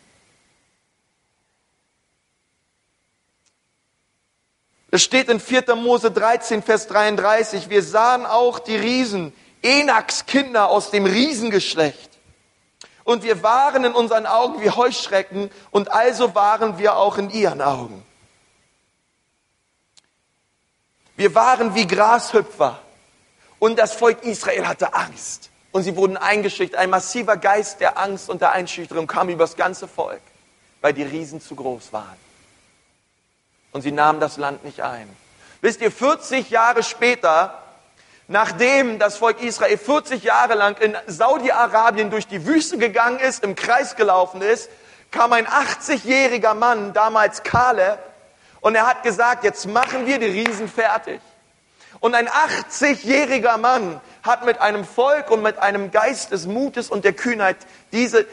Es 4.91 5.03
steht 5.03 5.29
in 5.29 5.39
4. 5.39 5.75
Mose 5.75 6.11
13, 6.11 6.63
Vers 6.63 6.87
33, 6.87 7.69
wir 7.69 7.83
sahen 7.83 8.25
auch 8.25 8.59
die 8.59 8.75
Riesen, 8.75 9.33
Enaks 9.61 10.25
Kinder 10.25 10.69
aus 10.69 10.89
dem 10.89 11.05
Riesengeschlecht. 11.05 12.08
Und 13.09 13.23
wir 13.23 13.41
waren 13.41 13.85
in 13.85 13.93
unseren 13.93 14.27
Augen 14.27 14.61
wie 14.61 14.69
Heuschrecken 14.69 15.49
und 15.71 15.91
also 15.91 16.35
waren 16.35 16.77
wir 16.77 16.95
auch 16.95 17.17
in 17.17 17.31
ihren 17.31 17.59
Augen. 17.59 18.05
Wir 21.15 21.33
waren 21.33 21.73
wie 21.73 21.87
Grashüpfer 21.87 22.79
und 23.57 23.79
das 23.79 23.95
Volk 23.95 24.21
Israel 24.21 24.67
hatte 24.67 24.93
Angst. 24.93 25.49
Und 25.71 25.81
sie 25.81 25.95
wurden 25.95 26.17
eingeschüchtert. 26.17 26.79
Ein 26.79 26.91
massiver 26.91 27.35
Geist 27.35 27.79
der 27.79 27.97
Angst 27.97 28.29
und 28.29 28.41
der 28.41 28.51
Einschüchterung 28.51 29.07
kam 29.07 29.29
über 29.29 29.45
das 29.45 29.55
ganze 29.55 29.87
Volk, 29.87 30.21
weil 30.81 30.93
die 30.93 31.01
Riesen 31.01 31.41
zu 31.41 31.55
groß 31.55 31.91
waren. 31.91 32.19
Und 33.71 33.81
sie 33.81 33.91
nahmen 33.91 34.19
das 34.19 34.37
Land 34.37 34.63
nicht 34.63 34.81
ein. 34.81 35.09
Wisst 35.61 35.81
ihr, 35.81 35.91
40 35.91 36.51
Jahre 36.51 36.83
später, 36.83 37.59
nachdem 38.29 38.99
das 38.99 39.17
Volk 39.17 39.41
Israel 39.41 39.77
40 39.77 40.23
Jahre 40.23 40.53
lang 40.53 40.77
in 40.77 40.95
Saudi-Arabien 41.07 42.11
durch 42.11 42.27
die 42.27 42.45
Wüste 42.45 42.77
gegangen 42.77 43.19
ist, 43.19 43.43
im 43.43 43.55
Kreis 43.55 43.95
gelaufen 43.95 44.41
ist, 44.41 44.69
kam 45.11 45.33
ein 45.33 45.47
80-jähriger 45.47 46.53
Mann, 46.53 46.93
damals 46.93 47.43
Kaleb, 47.43 47.97
und 48.61 48.75
er 48.75 48.87
hat 48.87 49.03
gesagt, 49.03 49.43
jetzt 49.43 49.67
machen 49.67 50.05
wir 50.05 50.19
die 50.19 50.27
Riesen 50.27 50.67
fertig. 50.67 51.21
Und 52.01 52.13
ein 52.13 52.29
80-jähriger 52.29 53.57
Mann 53.57 53.99
hat 54.21 54.45
mit 54.45 54.61
einem 54.61 54.85
Volk 54.85 55.31
und 55.31 55.41
mit 55.41 55.57
einem 55.57 55.91
Geist 55.91 56.31
des 56.31 56.45
Mutes 56.45 56.89
und 56.89 57.05
der 57.05 57.13
Kühnheit 57.13 57.57
diese 57.91 58.27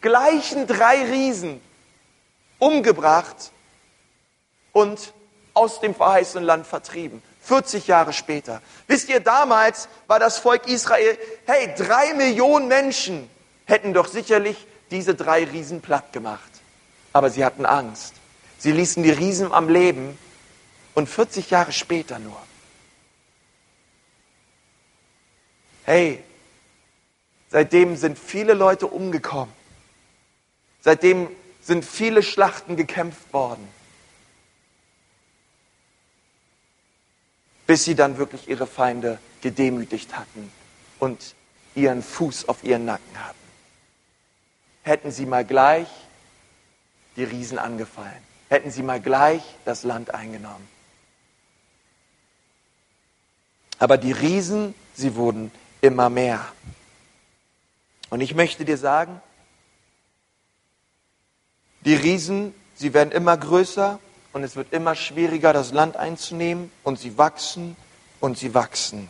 gleichen 0.00 0.66
drei 0.66 1.02
Riesen 1.02 1.60
umgebracht 2.58 3.50
und 4.72 5.12
aus 5.54 5.80
dem 5.80 5.94
verheißenen 5.94 6.44
Land 6.44 6.66
vertrieben. 6.66 7.20
40 7.50 7.88
Jahre 7.88 8.12
später. 8.12 8.62
Wisst 8.86 9.08
ihr, 9.08 9.18
damals 9.18 9.88
war 10.06 10.20
das 10.20 10.38
Volk 10.38 10.68
Israel, 10.68 11.18
hey, 11.46 11.74
drei 11.76 12.14
Millionen 12.14 12.68
Menschen 12.68 13.28
hätten 13.64 13.92
doch 13.92 14.06
sicherlich 14.06 14.68
diese 14.92 15.16
drei 15.16 15.42
Riesen 15.42 15.80
platt 15.80 16.12
gemacht. 16.12 16.48
Aber 17.12 17.28
sie 17.28 17.44
hatten 17.44 17.66
Angst. 17.66 18.14
Sie 18.58 18.70
ließen 18.70 19.02
die 19.02 19.10
Riesen 19.10 19.50
am 19.52 19.68
Leben 19.68 20.16
und 20.94 21.08
40 21.08 21.50
Jahre 21.50 21.72
später 21.72 22.20
nur 22.20 22.40
Hey, 25.82 26.22
seitdem 27.48 27.96
sind 27.96 28.16
viele 28.16 28.54
Leute 28.54 28.86
umgekommen. 28.86 29.52
Seitdem 30.82 31.26
sind 31.60 31.84
viele 31.84 32.22
Schlachten 32.22 32.76
gekämpft 32.76 33.32
worden. 33.32 33.66
Bis 37.70 37.84
sie 37.84 37.94
dann 37.94 38.18
wirklich 38.18 38.48
ihre 38.48 38.66
Feinde 38.66 39.20
gedemütigt 39.42 40.16
hatten 40.16 40.50
und 40.98 41.36
ihren 41.76 42.02
Fuß 42.02 42.48
auf 42.48 42.64
ihren 42.64 42.84
Nacken 42.84 43.24
hatten. 43.24 43.38
Hätten 44.82 45.12
sie 45.12 45.24
mal 45.24 45.44
gleich 45.44 45.86
die 47.14 47.22
Riesen 47.22 47.58
angefallen. 47.58 48.24
Hätten 48.48 48.72
sie 48.72 48.82
mal 48.82 49.00
gleich 49.00 49.44
das 49.64 49.84
Land 49.84 50.12
eingenommen. 50.12 50.66
Aber 53.78 53.98
die 53.98 54.10
Riesen, 54.10 54.74
sie 54.96 55.14
wurden 55.14 55.52
immer 55.80 56.10
mehr. 56.10 56.44
Und 58.08 58.20
ich 58.20 58.34
möchte 58.34 58.64
dir 58.64 58.78
sagen, 58.78 59.22
die 61.82 61.94
Riesen, 61.94 62.52
sie 62.74 62.94
werden 62.94 63.12
immer 63.12 63.36
größer 63.36 64.00
und 64.32 64.44
es 64.44 64.56
wird 64.56 64.72
immer 64.72 64.94
schwieriger, 64.94 65.52
das 65.52 65.72
Land 65.72 65.96
einzunehmen 65.96 66.70
und 66.84 66.98
sie 66.98 67.18
wachsen 67.18 67.76
und 68.20 68.38
sie 68.38 68.54
wachsen. 68.54 69.08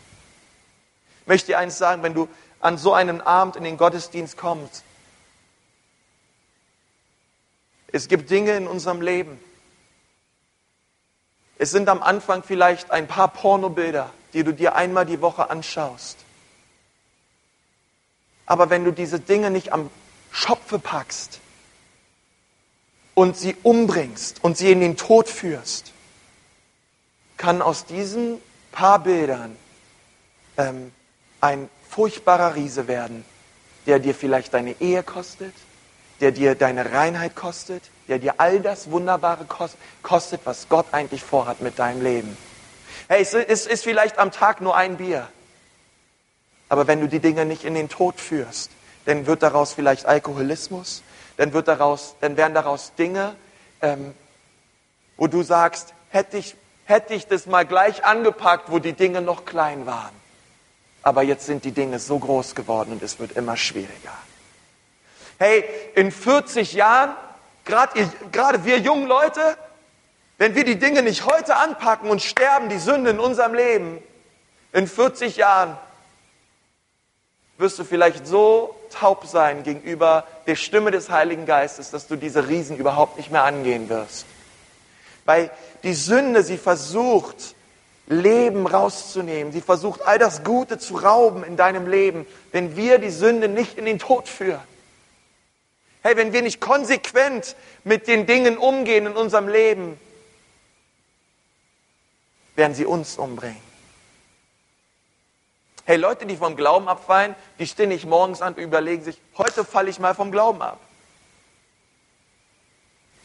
Ich 1.22 1.26
möchte 1.26 1.48
dir 1.48 1.58
eins 1.58 1.78
sagen, 1.78 2.02
wenn 2.02 2.14
du 2.14 2.28
an 2.60 2.78
so 2.78 2.92
einem 2.92 3.20
Abend 3.20 3.56
in 3.56 3.64
den 3.64 3.76
Gottesdienst 3.76 4.36
kommst, 4.36 4.84
es 7.92 8.08
gibt 8.08 8.30
Dinge 8.30 8.52
in 8.52 8.66
unserem 8.66 9.00
Leben. 9.00 9.38
Es 11.58 11.70
sind 11.72 11.88
am 11.88 12.02
Anfang 12.02 12.42
vielleicht 12.42 12.90
ein 12.90 13.06
paar 13.06 13.28
Pornobilder, 13.28 14.10
die 14.32 14.44
du 14.44 14.54
dir 14.54 14.76
einmal 14.76 15.06
die 15.06 15.20
Woche 15.20 15.50
anschaust. 15.50 16.18
Aber 18.46 18.70
wenn 18.70 18.84
du 18.84 18.92
diese 18.92 19.20
Dinge 19.20 19.50
nicht 19.50 19.72
am 19.72 19.90
Schopfe 20.30 20.78
packst 20.78 21.40
und 23.20 23.36
sie 23.36 23.54
umbringst 23.62 24.42
und 24.42 24.56
sie 24.56 24.72
in 24.72 24.80
den 24.80 24.96
Tod 24.96 25.28
führst, 25.28 25.92
kann 27.36 27.60
aus 27.60 27.84
diesen 27.84 28.40
paar 28.72 28.98
Bildern 29.00 29.58
ähm, 30.56 30.90
ein 31.42 31.68
furchtbarer 31.86 32.54
Riese 32.54 32.88
werden, 32.88 33.26
der 33.84 33.98
dir 33.98 34.14
vielleicht 34.14 34.54
deine 34.54 34.74
Ehe 34.80 35.02
kostet, 35.02 35.52
der 36.22 36.32
dir 36.32 36.54
deine 36.54 36.92
Reinheit 36.92 37.36
kostet, 37.36 37.82
der 38.08 38.20
dir 38.20 38.36
all 38.38 38.60
das 38.60 38.90
Wunderbare 38.90 39.44
kostet, 40.02 40.40
was 40.44 40.70
Gott 40.70 40.86
eigentlich 40.92 41.22
vorhat 41.22 41.60
mit 41.60 41.78
deinem 41.78 42.02
Leben. 42.02 42.38
Hey, 43.06 43.20
es 43.20 43.34
ist 43.66 43.84
vielleicht 43.84 44.18
am 44.18 44.30
Tag 44.30 44.62
nur 44.62 44.76
ein 44.76 44.96
Bier. 44.96 45.28
Aber 46.70 46.86
wenn 46.86 47.02
du 47.02 47.06
die 47.06 47.20
Dinge 47.20 47.44
nicht 47.44 47.64
in 47.64 47.74
den 47.74 47.90
Tod 47.90 48.18
führst, 48.18 48.70
dann 49.04 49.26
wird 49.26 49.42
daraus 49.42 49.74
vielleicht 49.74 50.06
Alkoholismus, 50.06 51.02
dann, 51.40 51.54
wird 51.54 51.68
daraus, 51.68 52.16
dann 52.20 52.36
werden 52.36 52.52
daraus 52.52 52.92
Dinge, 52.96 53.34
ähm, 53.80 54.14
wo 55.16 55.26
du 55.26 55.42
sagst, 55.42 55.94
hätte 56.10 56.36
ich, 56.36 56.54
hätte 56.84 57.14
ich 57.14 57.28
das 57.28 57.46
mal 57.46 57.64
gleich 57.64 58.04
angepackt, 58.04 58.70
wo 58.70 58.78
die 58.78 58.92
Dinge 58.92 59.22
noch 59.22 59.46
klein 59.46 59.86
waren. 59.86 60.14
Aber 61.02 61.22
jetzt 61.22 61.46
sind 61.46 61.64
die 61.64 61.72
Dinge 61.72 61.98
so 61.98 62.18
groß 62.18 62.54
geworden 62.54 62.92
und 62.92 63.02
es 63.02 63.18
wird 63.20 63.38
immer 63.38 63.56
schwieriger. 63.56 64.12
Hey, 65.38 65.64
in 65.94 66.12
40 66.12 66.74
Jahren, 66.74 67.16
gerade 67.64 68.66
wir 68.66 68.78
jungen 68.78 69.06
Leute, 69.06 69.56
wenn 70.36 70.54
wir 70.54 70.64
die 70.64 70.78
Dinge 70.78 71.00
nicht 71.00 71.24
heute 71.24 71.56
anpacken 71.56 72.10
und 72.10 72.20
sterben, 72.20 72.68
die 72.68 72.78
Sünde 72.78 73.12
in 73.12 73.18
unserem 73.18 73.54
Leben, 73.54 74.02
in 74.74 74.86
40 74.86 75.38
Jahren 75.38 75.78
wirst 77.56 77.78
du 77.78 77.84
vielleicht 77.84 78.26
so 78.26 78.76
taub 78.90 79.26
sein 79.26 79.62
gegenüber 79.62 80.26
der 80.46 80.56
Stimme 80.56 80.90
des 80.90 81.10
Heiligen 81.10 81.46
Geistes, 81.46 81.90
dass 81.90 82.06
du 82.06 82.16
diese 82.16 82.48
Riesen 82.48 82.76
überhaupt 82.76 83.16
nicht 83.16 83.30
mehr 83.30 83.44
angehen 83.44 83.88
wirst. 83.88 84.26
Weil 85.24 85.50
die 85.82 85.94
Sünde, 85.94 86.42
sie 86.42 86.58
versucht, 86.58 87.54
Leben 88.10 88.66
rauszunehmen. 88.66 89.52
Sie 89.52 89.60
versucht, 89.60 90.02
all 90.02 90.18
das 90.18 90.42
Gute 90.42 90.78
zu 90.78 90.96
rauben 90.96 91.44
in 91.44 91.56
deinem 91.56 91.86
Leben, 91.86 92.26
wenn 92.50 92.76
wir 92.76 92.98
die 92.98 93.10
Sünde 93.10 93.48
nicht 93.48 93.78
in 93.78 93.84
den 93.84 94.00
Tod 94.00 94.28
führen. 94.28 94.60
Hey, 96.02 96.16
wenn 96.16 96.32
wir 96.32 96.42
nicht 96.42 96.60
konsequent 96.60 97.54
mit 97.84 98.08
den 98.08 98.26
Dingen 98.26 98.58
umgehen 98.58 99.06
in 99.06 99.12
unserem 99.12 99.48
Leben, 99.48 99.98
werden 102.56 102.74
sie 102.74 102.84
uns 102.84 103.16
umbringen. 103.16 103.69
Hey, 105.90 105.96
Leute, 105.96 106.24
die 106.24 106.36
vom 106.36 106.54
Glauben 106.54 106.86
abfallen, 106.86 107.34
die 107.58 107.66
stehen 107.66 107.88
nicht 107.88 108.06
morgens 108.06 108.42
an 108.42 108.54
und 108.54 108.62
überlegen 108.62 109.02
sich, 109.02 109.20
heute 109.36 109.64
falle 109.64 109.90
ich 109.90 109.98
mal 109.98 110.14
vom 110.14 110.30
Glauben 110.30 110.62
ab. 110.62 110.78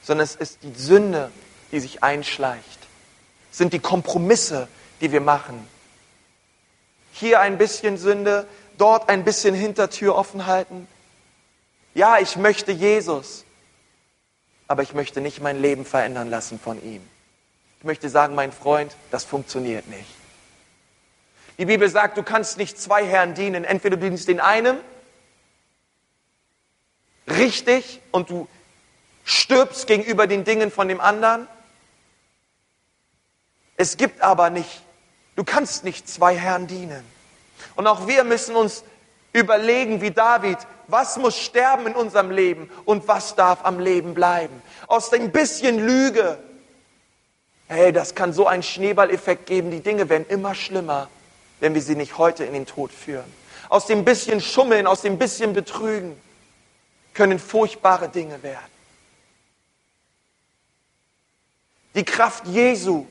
Sondern 0.01 0.23
es 0.23 0.35
ist 0.35 0.63
die 0.63 0.73
Sünde, 0.73 1.29
die 1.71 1.79
sich 1.79 2.01
einschleicht. 2.01 2.79
Es 3.51 3.59
sind 3.59 3.71
die 3.71 3.77
Kompromisse, 3.77 4.67
die 4.99 5.11
wir 5.11 5.21
machen. 5.21 5.67
Hier 7.11 7.39
ein 7.39 7.59
bisschen 7.59 7.99
Sünde, 7.99 8.47
dort 8.79 9.09
ein 9.09 9.23
bisschen 9.23 9.53
Hintertür 9.53 10.15
offen 10.15 10.47
halten. 10.47 10.87
Ja, 11.93 12.17
ich 12.17 12.35
möchte 12.35 12.71
Jesus, 12.71 13.45
aber 14.67 14.81
ich 14.81 14.95
möchte 14.95 15.21
nicht 15.21 15.39
mein 15.39 15.61
Leben 15.61 15.85
verändern 15.85 16.31
lassen 16.31 16.59
von 16.59 16.83
ihm. 16.83 17.07
Ich 17.77 17.85
möchte 17.85 18.09
sagen, 18.09 18.33
mein 18.33 18.51
Freund, 18.51 18.95
das 19.11 19.23
funktioniert 19.23 19.87
nicht. 19.87 20.24
Die 21.57 21.65
Bibel 21.65 21.89
sagt, 21.89 22.17
du 22.17 22.23
kannst 22.23 22.57
nicht 22.57 22.79
zwei 22.79 23.05
Herren 23.05 23.33
dienen. 23.33 23.63
Entweder 23.63 23.97
du 23.97 24.09
dienst 24.09 24.27
den 24.27 24.39
einen 24.39 24.77
richtig 27.27 28.01
und 28.11 28.29
du 28.29 28.47
stirbst 29.23 29.87
gegenüber 29.87 30.27
den 30.27 30.43
Dingen 30.43 30.71
von 30.71 30.87
dem 30.87 30.99
anderen. 30.99 31.47
Es 33.77 33.97
gibt 33.97 34.21
aber 34.21 34.49
nicht, 34.49 34.83
du 35.35 35.43
kannst 35.43 35.83
nicht 35.83 36.07
zwei 36.07 36.37
Herren 36.37 36.67
dienen. 36.67 37.03
Und 37.75 37.87
auch 37.87 38.07
wir 38.07 38.23
müssen 38.23 38.55
uns 38.55 38.83
überlegen, 39.33 40.01
wie 40.01 40.11
David, 40.11 40.57
was 40.87 41.17
muss 41.17 41.37
sterben 41.37 41.87
in 41.87 41.95
unserem 41.95 42.31
Leben 42.31 42.69
und 42.85 43.07
was 43.07 43.35
darf 43.35 43.65
am 43.65 43.79
Leben 43.79 44.13
bleiben. 44.13 44.61
Aus 44.87 45.09
dem 45.09 45.31
bisschen 45.31 45.85
Lüge, 45.85 46.37
hey, 47.67 47.91
das 47.91 48.13
kann 48.13 48.33
so 48.33 48.45
einen 48.45 48.63
Schneeballeffekt 48.63 49.47
geben, 49.47 49.71
die 49.71 49.81
Dinge 49.81 50.09
werden 50.09 50.25
immer 50.29 50.53
schlimmer 50.53 51.09
wenn 51.59 51.73
wir 51.73 51.81
sie 51.81 51.95
nicht 51.95 52.17
heute 52.17 52.43
in 52.43 52.53
den 52.53 52.65
Tod 52.65 52.91
führen. 52.91 53.31
Aus 53.69 53.87
dem 53.87 54.05
bisschen 54.05 54.41
Schummeln, 54.41 54.87
aus 54.87 55.01
dem 55.01 55.17
bisschen 55.17 55.53
Betrügen 55.53 56.19
können 57.13 57.39
furchtbare 57.39 58.09
Dinge 58.09 58.43
werden. 58.43 58.75
Die 61.95 62.03
Kraft 62.03 62.45
Jesu 62.45 63.05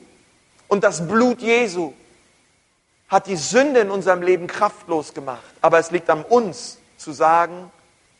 und 0.67 0.83
das 0.83 1.07
Blut 1.07 1.41
Jesu 1.41 1.93
hat 3.07 3.27
die 3.27 3.35
Sünde 3.35 3.81
in 3.81 3.89
unserem 3.89 4.21
Leben 4.21 4.47
kraftlos 4.47 5.13
gemacht. 5.13 5.43
Aber 5.61 5.79
es 5.79 5.91
liegt 5.91 6.09
an 6.09 6.23
uns 6.23 6.77
zu 6.97 7.11
sagen, 7.11 7.71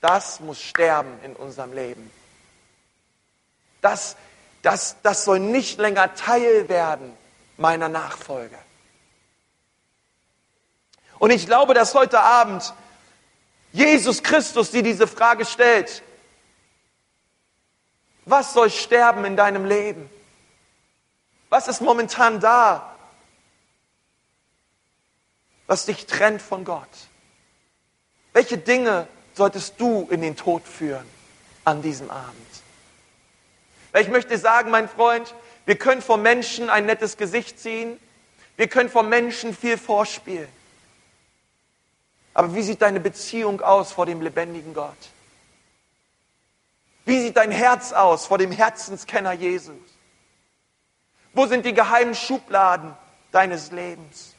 das 0.01 0.39
muss 0.39 0.61
sterben 0.61 1.19
in 1.23 1.35
unserem 1.35 1.73
Leben. 1.73 2.11
Das, 3.81 4.15
das, 4.61 4.97
das 5.03 5.25
soll 5.25 5.39
nicht 5.39 5.79
länger 5.79 6.13
Teil 6.15 6.69
werden 6.69 7.13
meiner 7.57 7.89
Nachfolge. 7.89 8.57
Und 11.19 11.31
ich 11.31 11.45
glaube, 11.45 11.73
dass 11.73 11.93
heute 11.93 12.19
Abend 12.19 12.73
Jesus 13.71 14.23
Christus 14.23 14.71
dir 14.71 14.83
diese 14.83 15.07
Frage 15.07 15.45
stellt. 15.45 16.01
Was 18.25 18.53
soll 18.53 18.69
sterben 18.69 19.25
in 19.25 19.35
deinem 19.35 19.65
Leben? 19.65 20.09
Was 21.49 21.67
ist 21.67 21.81
momentan 21.81 22.39
da, 22.39 22.95
was 25.67 25.85
dich 25.85 26.05
trennt 26.05 26.41
von 26.41 26.63
Gott? 26.63 26.89
Welche 28.33 28.57
Dinge 28.57 29.07
solltest 29.33 29.79
du 29.79 30.07
in 30.09 30.21
den 30.21 30.35
Tod 30.35 30.63
führen 30.67 31.05
an 31.63 31.81
diesem 31.81 32.09
Abend? 32.09 32.35
Weil 33.91 34.03
ich 34.03 34.09
möchte 34.09 34.37
sagen, 34.37 34.71
mein 34.71 34.89
Freund, 34.89 35.33
wir 35.65 35.77
können 35.77 36.01
vor 36.01 36.17
Menschen 36.17 36.69
ein 36.69 36.85
nettes 36.85 37.17
Gesicht 37.17 37.59
ziehen, 37.59 37.99
wir 38.57 38.67
können 38.67 38.89
vor 38.89 39.03
Menschen 39.03 39.55
viel 39.55 39.77
vorspielen. 39.77 40.49
Aber 42.35 42.53
wie 42.53 42.61
sieht 42.61 42.81
deine 42.81 42.99
Beziehung 42.99 43.61
aus 43.61 43.93
vor 43.93 44.05
dem 44.05 44.21
lebendigen 44.21 44.73
Gott? 44.73 44.97
Wie 47.05 47.21
sieht 47.21 47.37
dein 47.37 47.49
Herz 47.49 47.93
aus 47.93 48.25
vor 48.25 48.37
dem 48.37 48.51
Herzenskenner 48.51 49.31
Jesus? 49.31 49.75
Wo 51.33 51.45
sind 51.45 51.65
die 51.65 51.73
geheimen 51.73 52.13
Schubladen 52.13 52.93
deines 53.31 53.71
Lebens? 53.71 54.35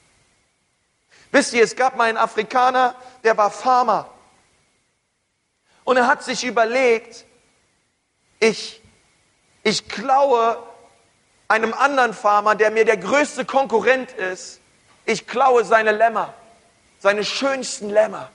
Wisst 1.32 1.54
ihr, 1.54 1.64
es 1.64 1.74
gab 1.74 1.96
mal 1.96 2.04
einen 2.04 2.18
Afrikaner, 2.18 2.94
der 3.24 3.36
war 3.38 3.50
Farmer. 3.50 4.10
Und 5.84 5.96
er 5.96 6.06
hat 6.06 6.22
sich 6.22 6.44
überlegt, 6.44 7.24
ich, 8.40 8.82
ich 9.62 9.88
klaue 9.88 10.62
einem 11.48 11.72
anderen 11.72 12.12
Farmer, 12.12 12.56
der 12.56 12.70
mir 12.70 12.84
der 12.84 12.98
größte 12.98 13.46
Konkurrent 13.46 14.12
ist, 14.12 14.60
ich 15.06 15.26
klaue 15.26 15.64
seine 15.64 15.92
Lämmer 15.92 16.34
seine 16.98 17.24
schönsten 17.24 17.90
Lämmer. 17.90 18.30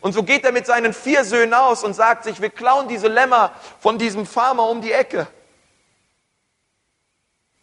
Und 0.00 0.12
so 0.12 0.22
geht 0.22 0.44
er 0.44 0.52
mit 0.52 0.66
seinen 0.66 0.92
vier 0.92 1.24
Söhnen 1.24 1.54
aus 1.54 1.82
und 1.82 1.94
sagt 1.94 2.24
sich, 2.24 2.40
wir 2.40 2.50
klauen 2.50 2.88
diese 2.88 3.08
Lämmer 3.08 3.52
von 3.80 3.98
diesem 3.98 4.26
Farmer 4.26 4.68
um 4.68 4.80
die 4.80 4.92
Ecke. 4.92 5.26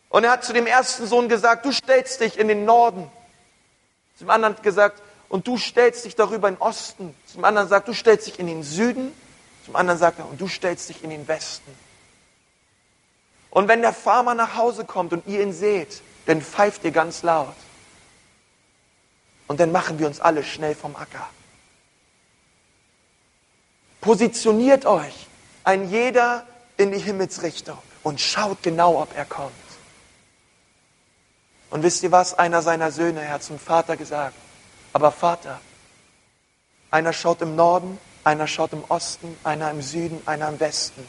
Und 0.09 0.23
er 0.23 0.31
hat 0.31 0.43
zu 0.43 0.53
dem 0.53 0.67
ersten 0.67 1.07
Sohn 1.07 1.29
gesagt, 1.29 1.65
du 1.65 1.71
stellst 1.71 2.21
dich 2.21 2.37
in 2.37 2.47
den 2.47 2.65
Norden. 2.65 3.09
Zum 4.17 4.29
anderen 4.29 4.55
gesagt, 4.61 5.01
und 5.29 5.47
du 5.47 5.57
stellst 5.57 6.05
dich 6.05 6.15
darüber 6.15 6.47
in 6.47 6.55
den 6.55 6.61
Osten. 6.61 7.15
Zum 7.25 7.43
anderen 7.43 7.67
sagt, 7.67 7.87
du 7.87 7.93
stellst 7.93 8.27
dich 8.27 8.37
in 8.37 8.45
den 8.45 8.61
Süden. 8.61 9.11
Zum 9.65 9.75
anderen 9.75 9.97
sagt 9.97 10.19
er, 10.19 10.29
und 10.29 10.39
du 10.39 10.47
stellst 10.47 10.89
dich 10.89 11.03
in 11.03 11.09
den 11.09 11.27
Westen. 11.27 11.71
Und 13.49 13.67
wenn 13.67 13.81
der 13.81 13.93
Farmer 13.93 14.35
nach 14.35 14.55
Hause 14.55 14.85
kommt 14.85 15.13
und 15.13 15.25
ihr 15.25 15.41
ihn 15.41 15.53
seht, 15.53 16.01
dann 16.25 16.41
pfeift 16.41 16.83
ihr 16.83 16.91
ganz 16.91 17.23
laut. 17.23 17.55
Und 19.47 19.59
dann 19.59 19.71
machen 19.71 19.99
wir 19.99 20.07
uns 20.07 20.19
alle 20.19 20.43
schnell 20.43 20.75
vom 20.75 20.95
Acker. 20.95 21.29
Positioniert 24.01 24.85
euch 24.85 25.27
ein 25.63 25.89
jeder 25.89 26.45
in 26.77 26.91
die 26.91 26.99
Himmelsrichtung 26.99 27.77
und 28.03 28.19
schaut 28.19 28.61
genau, 28.61 29.01
ob 29.01 29.15
er 29.15 29.25
kommt. 29.25 29.53
Und 31.69 31.83
wisst 31.83 32.03
ihr 32.03 32.11
was? 32.11 32.37
Einer 32.37 32.61
seiner 32.61 32.91
Söhne, 32.91 33.29
hat 33.29 33.43
zum 33.43 33.57
Vater 33.57 33.97
gesagt, 33.97 34.35
aber 34.91 35.11
Vater, 35.11 35.59
einer 36.91 37.13
schaut 37.13 37.41
im 37.41 37.55
Norden, 37.55 37.97
einer 38.23 38.45
schaut 38.45 38.73
im 38.73 38.83
Osten, 38.89 39.35
einer 39.43 39.71
im 39.71 39.81
Süden, 39.81 40.21
einer 40.27 40.49
im 40.49 40.59
Westen. 40.59 41.07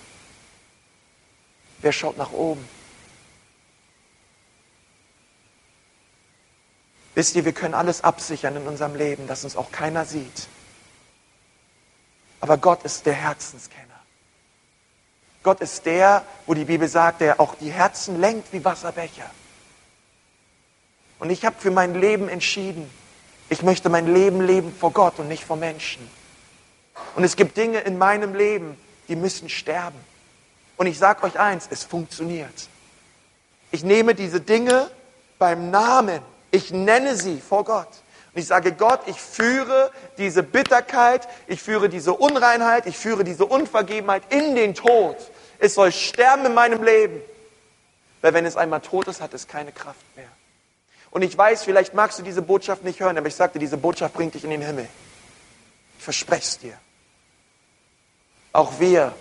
Wer 1.81 1.93
schaut 1.93 2.17
nach 2.17 2.33
oben? 2.33 2.67
Wisst 7.15 7.37
ihr, 7.37 7.45
wir 7.45 7.53
können 7.53 7.75
alles 7.75 8.03
absichern 8.03 8.57
in 8.57 8.67
unserem 8.67 8.97
Leben, 8.97 9.27
dass 9.27 9.45
uns 9.45 9.57
auch 9.57 9.71
keiner 9.71 10.05
sieht. 10.05 10.49
Aber 12.41 12.59
Gott 12.59 12.83
ist 12.83 13.07
der 13.07 13.15
Herzenskenner. 13.15 13.85
Gott 15.43 15.61
ist 15.61 15.87
der, 15.87 16.25
wo 16.47 16.55
die 16.55 16.65
Bibel 16.65 16.89
sagt, 16.89 17.21
der 17.21 17.39
auch 17.39 17.55
die 17.55 17.71
Herzen 17.71 18.21
lenkt 18.21 18.53
wie 18.53 18.65
Wasserbecher. 18.65 19.31
Und 21.19 21.31
ich 21.31 21.45
habe 21.45 21.57
für 21.59 21.71
mein 21.71 21.95
Leben 21.95 22.29
entschieden, 22.29 22.91
ich 23.49 23.63
möchte 23.63 23.89
mein 23.89 24.13
Leben 24.13 24.41
leben 24.41 24.75
vor 24.75 24.91
Gott 24.91 25.19
und 25.19 25.29
nicht 25.29 25.45
vor 25.45 25.57
Menschen. 25.57 26.09
Und 27.15 27.25
es 27.25 27.37
gibt 27.37 27.57
Dinge 27.57 27.81
in 27.81 27.99
meinem 27.99 28.35
Leben, 28.35 28.77
die 29.09 29.17
müssen 29.17 29.49
sterben. 29.49 29.99
Und 30.77 30.87
ich 30.87 30.99
sage 30.99 31.23
euch 31.23 31.39
eins, 31.39 31.69
es 31.71 31.85
funktioniert. 31.85 32.69
Ich 33.71 33.85
nehme 33.85 34.15
diese 34.15 34.41
Dinge 34.41 34.91
beim 35.39 35.71
Namen 35.71 36.21
ich 36.55 36.71
nenne 36.71 37.17
sie 37.17 37.41
vor 37.41 37.65
Gott. 37.65 37.89
Und 38.33 38.41
ich 38.41 38.47
sage, 38.47 38.73
Gott, 38.73 39.01
ich 39.07 39.21
führe 39.21 39.91
diese 40.19 40.43
Bitterkeit, 40.43 41.29
ich 41.49 41.61
führe 41.61 41.89
diese 41.89 42.15
Unreinheit, 42.15 42.87
ich 42.87 42.97
führe 42.97 43.25
diese 43.25 43.45
Unvergebenheit 43.45 44.23
in 44.31 44.55
den 44.55 44.75
Tod. 44.75 45.17
Es 45.59 45.75
soll 45.75 45.91
sterben 45.93 46.47
in 46.47 46.55
meinem 46.55 46.83
Leben. 46.83 47.21
Weil 48.23 48.35
wenn 48.35 48.47
es 48.47 48.57
einmal 48.57 48.81
tot 48.81 49.09
ist, 49.09 49.21
hat 49.21 49.35
es 49.35 49.49
keine 49.49 49.73
Kraft 49.73 50.05
mehr. 50.17 50.29
Und 51.11 51.23
ich 51.23 51.37
weiß, 51.37 51.65
vielleicht 51.65 51.95
magst 51.95 52.19
du 52.19 52.23
diese 52.23 52.43
Botschaft 52.43 52.85
nicht 52.85 53.01
hören, 53.01 53.19
aber 53.19 53.29
ich 53.29 53.35
sagte, 53.35 53.59
diese 53.59 53.77
Botschaft 53.77 54.15
bringt 54.15 54.35
dich 54.35 54.45
in 54.45 54.51
den 54.51 54.63
Himmel. 54.63 54.89
Ich 55.99 56.05
verspreche 56.05 56.43
es 56.43 56.59
dir. 56.59 56.79
Auch 58.53 58.79
wir 58.79 59.15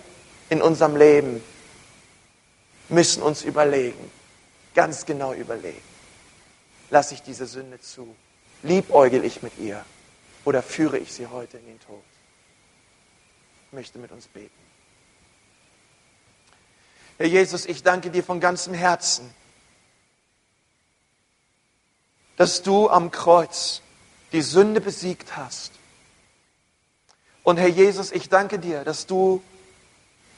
in 0.50 0.62
unserem 0.62 0.96
Leben 0.96 1.42
müssen 2.88 3.22
uns 3.22 3.42
überlegen, 3.42 4.10
ganz 4.74 5.04
genau 5.04 5.32
überlegen 5.32 5.93
lasse 6.94 7.14
ich 7.14 7.22
diese 7.22 7.46
Sünde 7.46 7.80
zu? 7.80 8.14
Liebäugel 8.62 9.24
ich 9.24 9.42
mit 9.42 9.58
ihr 9.58 9.84
oder 10.44 10.62
führe 10.62 10.96
ich 10.96 11.12
sie 11.12 11.26
heute 11.26 11.58
in 11.58 11.66
den 11.66 11.80
Tod? 11.80 12.02
möchte 13.72 13.98
mit 13.98 14.12
uns 14.12 14.28
beten. 14.28 14.54
Herr 17.18 17.26
Jesus, 17.26 17.66
ich 17.66 17.82
danke 17.82 18.10
dir 18.10 18.22
von 18.22 18.38
ganzem 18.38 18.72
Herzen, 18.72 19.34
dass 22.36 22.62
du 22.62 22.88
am 22.88 23.10
Kreuz 23.10 23.82
die 24.30 24.42
Sünde 24.42 24.80
besiegt 24.80 25.36
hast. 25.36 25.72
Und 27.42 27.56
Herr 27.56 27.68
Jesus, 27.68 28.12
ich 28.12 28.28
danke 28.28 28.60
dir, 28.60 28.84
dass 28.84 29.06
du 29.06 29.42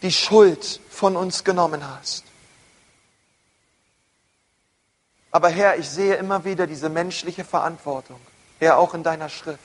die 0.01 0.13
Schuld 0.13 0.81
von 0.89 1.17
uns 1.17 1.45
genommen 1.45 1.87
hast. 1.87 2.26
Aber 5.37 5.51
Herr, 5.51 5.77
ich 5.77 5.91
sehe 5.91 6.15
immer 6.15 6.47
wieder 6.47 6.67
diese 6.67 6.89
menschliche 6.89 7.45
Verantwortung, 7.45 8.19
Herr, 8.59 8.79
auch 8.79 8.95
in 8.95 9.03
deiner 9.03 9.29
Schrift. 9.29 9.61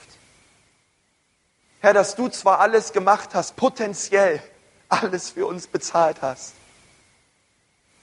Herr, 1.79 1.93
dass 1.93 2.17
du 2.17 2.27
zwar 2.27 2.60
alles 2.60 2.91
gemacht 2.91 3.29
hast, 3.31 3.55
potenziell 3.55 4.43
alles 4.89 5.29
für 5.29 5.45
uns 5.45 5.67
bezahlt 5.67 6.21
hast, 6.21 6.55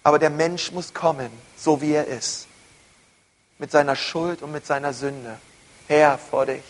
aber 0.03 0.19
der 0.19 0.31
Mensch 0.31 0.73
muss 0.73 0.95
kommen, 0.95 1.29
so 1.59 1.83
wie 1.83 1.93
er 1.93 2.07
ist, 2.07 2.47
mit 3.59 3.71
seiner 3.71 3.97
Schuld 3.97 4.41
und 4.41 4.51
mit 4.51 4.65
seiner 4.65 4.95
Sünde. 4.95 5.39
Herr, 5.89 6.17
vor 6.17 6.47
dich. 6.47 6.65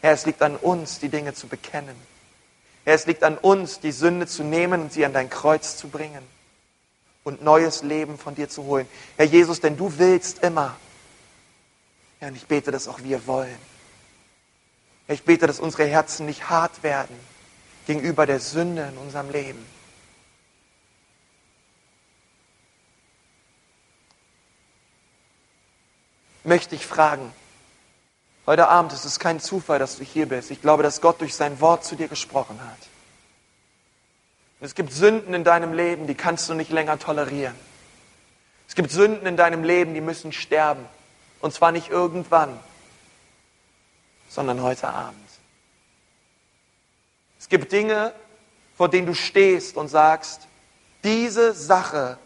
Herr, 0.00 0.12
es 0.12 0.26
liegt 0.26 0.42
an 0.42 0.54
uns, 0.54 1.00
die 1.00 1.08
Dinge 1.08 1.34
zu 1.34 1.48
bekennen. 1.48 1.96
Herr, 2.84 2.94
es 2.94 3.06
liegt 3.06 3.24
an 3.24 3.36
uns, 3.36 3.80
die 3.80 3.90
Sünde 3.90 4.28
zu 4.28 4.44
nehmen 4.44 4.82
und 4.82 4.92
sie 4.92 5.04
an 5.04 5.12
dein 5.12 5.28
Kreuz 5.28 5.76
zu 5.76 5.88
bringen 5.88 6.33
und 7.24 7.42
neues 7.42 7.82
Leben 7.82 8.18
von 8.18 8.34
dir 8.34 8.48
zu 8.48 8.64
holen. 8.64 8.86
Herr 9.16 9.26
Jesus, 9.26 9.60
denn 9.60 9.76
du 9.76 9.98
willst 9.98 10.42
immer. 10.42 10.76
Herr, 12.20 12.28
und 12.28 12.36
ich 12.36 12.46
bete, 12.46 12.70
dass 12.70 12.86
auch 12.86 13.00
wir 13.02 13.26
wollen. 13.26 13.58
Ich 15.08 15.24
bete, 15.24 15.46
dass 15.46 15.58
unsere 15.58 15.86
Herzen 15.86 16.26
nicht 16.26 16.48
hart 16.48 16.82
werden 16.82 17.16
gegenüber 17.86 18.26
der 18.26 18.40
Sünde 18.40 18.88
in 18.92 18.98
unserem 18.98 19.30
Leben. 19.30 19.64
Möchte 26.44 26.74
ich 26.74 26.86
fragen, 26.86 27.32
heute 28.46 28.68
Abend 28.68 28.92
ist 28.92 29.06
es 29.06 29.18
kein 29.18 29.40
Zufall, 29.40 29.78
dass 29.78 29.96
du 29.96 30.04
hier 30.04 30.28
bist. 30.28 30.50
Ich 30.50 30.60
glaube, 30.60 30.82
dass 30.82 31.00
Gott 31.00 31.20
durch 31.22 31.34
sein 31.34 31.58
Wort 31.60 31.84
zu 31.84 31.96
dir 31.96 32.08
gesprochen 32.08 32.60
hat. 32.62 32.93
Es 34.64 34.74
gibt 34.74 34.94
Sünden 34.94 35.34
in 35.34 35.44
deinem 35.44 35.74
Leben, 35.74 36.06
die 36.06 36.14
kannst 36.14 36.48
du 36.48 36.54
nicht 36.54 36.70
länger 36.70 36.98
tolerieren. 36.98 37.54
Es 38.66 38.74
gibt 38.74 38.90
Sünden 38.90 39.26
in 39.26 39.36
deinem 39.36 39.62
Leben, 39.62 39.92
die 39.92 40.00
müssen 40.00 40.32
sterben. 40.32 40.86
Und 41.42 41.52
zwar 41.52 41.70
nicht 41.70 41.90
irgendwann, 41.90 42.58
sondern 44.30 44.62
heute 44.62 44.88
Abend. 44.88 45.28
Es 47.38 47.50
gibt 47.50 47.72
Dinge, 47.72 48.14
vor 48.74 48.88
denen 48.88 49.06
du 49.06 49.12
stehst 49.12 49.76
und 49.76 49.88
sagst, 49.88 50.48
diese 51.02 51.52
Sache 51.52 52.16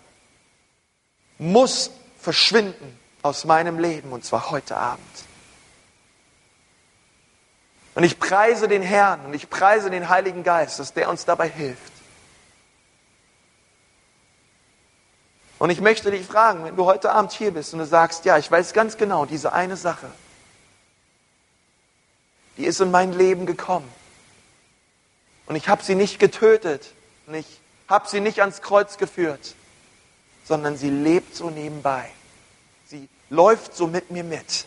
muss 1.38 1.90
verschwinden 2.20 2.96
aus 3.22 3.46
meinem 3.46 3.81
Leben 3.81 4.12
und 4.12 4.24
zwar 4.24 4.53
heute 4.53 4.77
Abend. 4.77 5.03
Und 7.96 8.05
ich 8.05 8.20
preise 8.20 8.68
den 8.68 8.83
Herrn 8.83 9.27
und 9.27 9.35
ich 9.35 9.51
preise 9.51 9.90
den 9.90 10.09
Heiligen 10.09 10.44
Geist, 10.44 10.79
dass 10.79 10.94
der 10.94 11.11
uns 11.11 11.24
dabei 11.24 11.48
hilft. 11.48 11.98
Und 15.59 15.71
ich 15.71 15.81
möchte 15.81 16.11
dich 16.11 16.25
fragen, 16.25 16.64
wenn 16.64 16.77
du 16.77 16.85
heute 16.85 17.11
Abend 17.11 17.33
hier 17.33 17.51
bist 17.51 17.73
und 17.73 17.81
du 17.81 17.87
sagst, 17.87 18.25
ja, 18.25 18.38
ich 18.38 18.51
weiß 18.51 18.73
ganz 18.73 18.97
genau, 18.97 19.27
diese 19.27 19.53
eine 19.53 19.77
Sache, 19.77 20.11
die 22.57 22.64
ist 22.64 22.81
in 22.81 22.90
mein 22.90 23.12
Leben 23.12 23.47
gekommen. 23.47 23.90
Und 25.47 25.57
ich 25.57 25.68
habe 25.68 25.83
sie 25.83 25.94
nicht 25.94 26.21
getötet 26.21 26.92
und 27.27 27.35
ich 27.35 27.61
habe 27.88 28.09
sie 28.09 28.21
nicht 28.21 28.40
ans 28.40 28.62
Kreuz 28.62 28.99
geführt, 28.99 29.55
sondern 30.44 30.77
sie 30.77 30.90
lebt 30.90 31.35
so 31.35 31.51
nebenbei. 31.51 32.09
Sie 32.87 33.09
läuft 33.31 33.75
so 33.75 33.87
mit 33.87 34.11
mir 34.11 34.25
mit. 34.25 34.66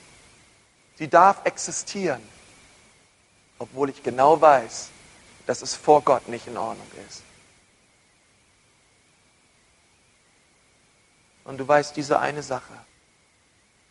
Sie 0.98 1.08
darf 1.08 1.46
existieren, 1.46 2.22
obwohl 3.60 3.90
ich 3.90 4.04
genau 4.04 4.42
weiß, 4.42 4.90
dass 5.48 5.62
es 5.62 5.76
vor 5.76 6.02
Gott 6.02 6.28
nicht 6.28 6.48
in 6.48 6.58
Ordnung 6.58 6.88
ist. 7.08 7.24
Und 11.44 11.58
du 11.58 11.68
weißt 11.68 11.96
diese 11.96 12.20
eine 12.20 12.44
Sache, 12.44 12.74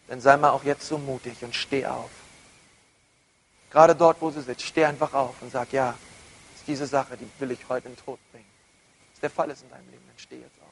dann 0.08 0.20
sei 0.20 0.36
mal 0.36 0.50
auch 0.50 0.64
jetzt 0.64 0.86
so 0.86 0.98
mutig 0.98 1.42
und 1.42 1.54
steh 1.54 1.86
auf. 1.86 2.10
Gerade 3.70 3.94
dort, 3.94 4.20
wo 4.20 4.30
du 4.30 4.40
sitzt, 4.40 4.62
steh 4.62 4.84
einfach 4.84 5.14
auf 5.14 5.40
und 5.40 5.52
sag, 5.52 5.72
ja, 5.72 5.94
ist 6.56 6.66
diese 6.66 6.86
Sache, 6.86 7.16
die 7.16 7.28
will 7.38 7.52
ich 7.52 7.68
heute 7.68 7.88
in 7.88 7.94
den 7.94 8.04
Tod 8.04 8.18
bringen. 8.32 8.46
Dass 9.12 9.20
der 9.20 9.30
Fall 9.30 9.50
ist 9.50 9.62
in 9.62 9.70
deinem 9.70 9.88
Leben, 9.90 10.02
dann 10.06 10.18
steh 10.18 10.40
jetzt 10.40 10.60
auf. 10.60 10.66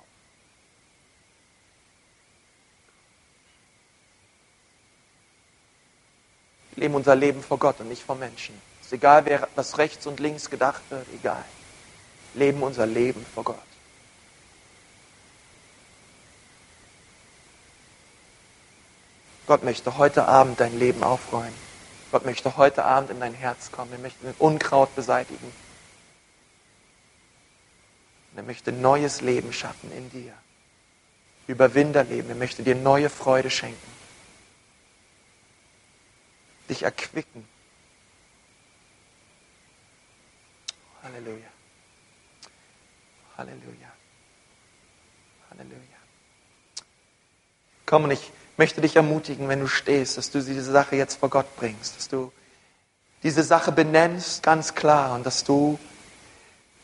Wir 6.74 6.82
leben 6.82 6.94
unser 6.94 7.14
Leben 7.14 7.42
vor 7.42 7.58
Gott 7.58 7.80
und 7.80 7.88
nicht 7.88 8.02
vor 8.02 8.16
Menschen. 8.16 8.60
Ist 8.82 8.92
egal, 8.92 9.24
wer, 9.26 9.48
was 9.54 9.78
rechts 9.78 10.06
und 10.06 10.18
links 10.18 10.50
gedacht 10.50 10.82
wird, 10.90 11.06
egal. 11.14 11.44
Leben 12.34 12.62
unser 12.62 12.86
Leben 12.86 13.24
vor 13.34 13.44
Gott. 13.44 13.67
Gott 19.48 19.64
möchte 19.64 19.96
heute 19.96 20.28
Abend 20.28 20.60
dein 20.60 20.78
Leben 20.78 21.02
aufräumen. 21.02 21.54
Gott 22.12 22.26
möchte 22.26 22.58
heute 22.58 22.84
Abend 22.84 23.08
in 23.08 23.18
dein 23.18 23.32
Herz 23.32 23.72
kommen. 23.72 23.90
Er 23.92 23.98
möchte 23.98 24.34
Unkraut 24.38 24.94
beseitigen. 24.94 25.52
er 28.36 28.42
möchte 28.42 28.72
neues 28.72 29.22
Leben 29.22 29.54
schaffen 29.54 29.90
in 29.90 30.10
dir. 30.10 30.34
Überwinderleben. 31.46 32.28
Er 32.28 32.36
möchte 32.36 32.62
dir 32.62 32.74
neue 32.74 33.08
Freude 33.08 33.50
schenken. 33.50 33.90
Dich 36.68 36.82
erquicken. 36.82 37.48
Halleluja. 41.02 41.48
Halleluja. 43.38 43.92
Halleluja. 45.50 45.98
Komm 47.86 48.04
und 48.04 48.10
ich 48.10 48.30
möchte 48.58 48.80
dich 48.80 48.96
ermutigen, 48.96 49.48
wenn 49.48 49.60
du 49.60 49.68
stehst, 49.68 50.18
dass 50.18 50.30
du 50.30 50.42
diese 50.42 50.70
Sache 50.70 50.96
jetzt 50.96 51.18
vor 51.18 51.30
Gott 51.30 51.56
bringst, 51.56 51.96
dass 51.96 52.08
du 52.08 52.32
diese 53.22 53.42
Sache 53.42 53.72
benennst 53.72 54.42
ganz 54.42 54.74
klar 54.74 55.14
und 55.14 55.24
dass 55.24 55.44
du 55.44 55.78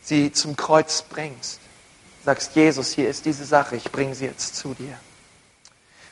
sie 0.03 0.33
zum 0.33 0.57
Kreuz 0.57 1.03
bringst. 1.03 1.61
Sagst, 2.25 2.57
Jesus, 2.57 2.93
hier 2.93 3.09
ist 3.09 3.27
diese 3.27 3.45
Sache, 3.45 3.77
ich 3.77 3.93
bringe 3.93 4.15
sie 4.15 4.25
jetzt 4.27 4.57
zu 4.57 4.75
dir. 4.75 4.99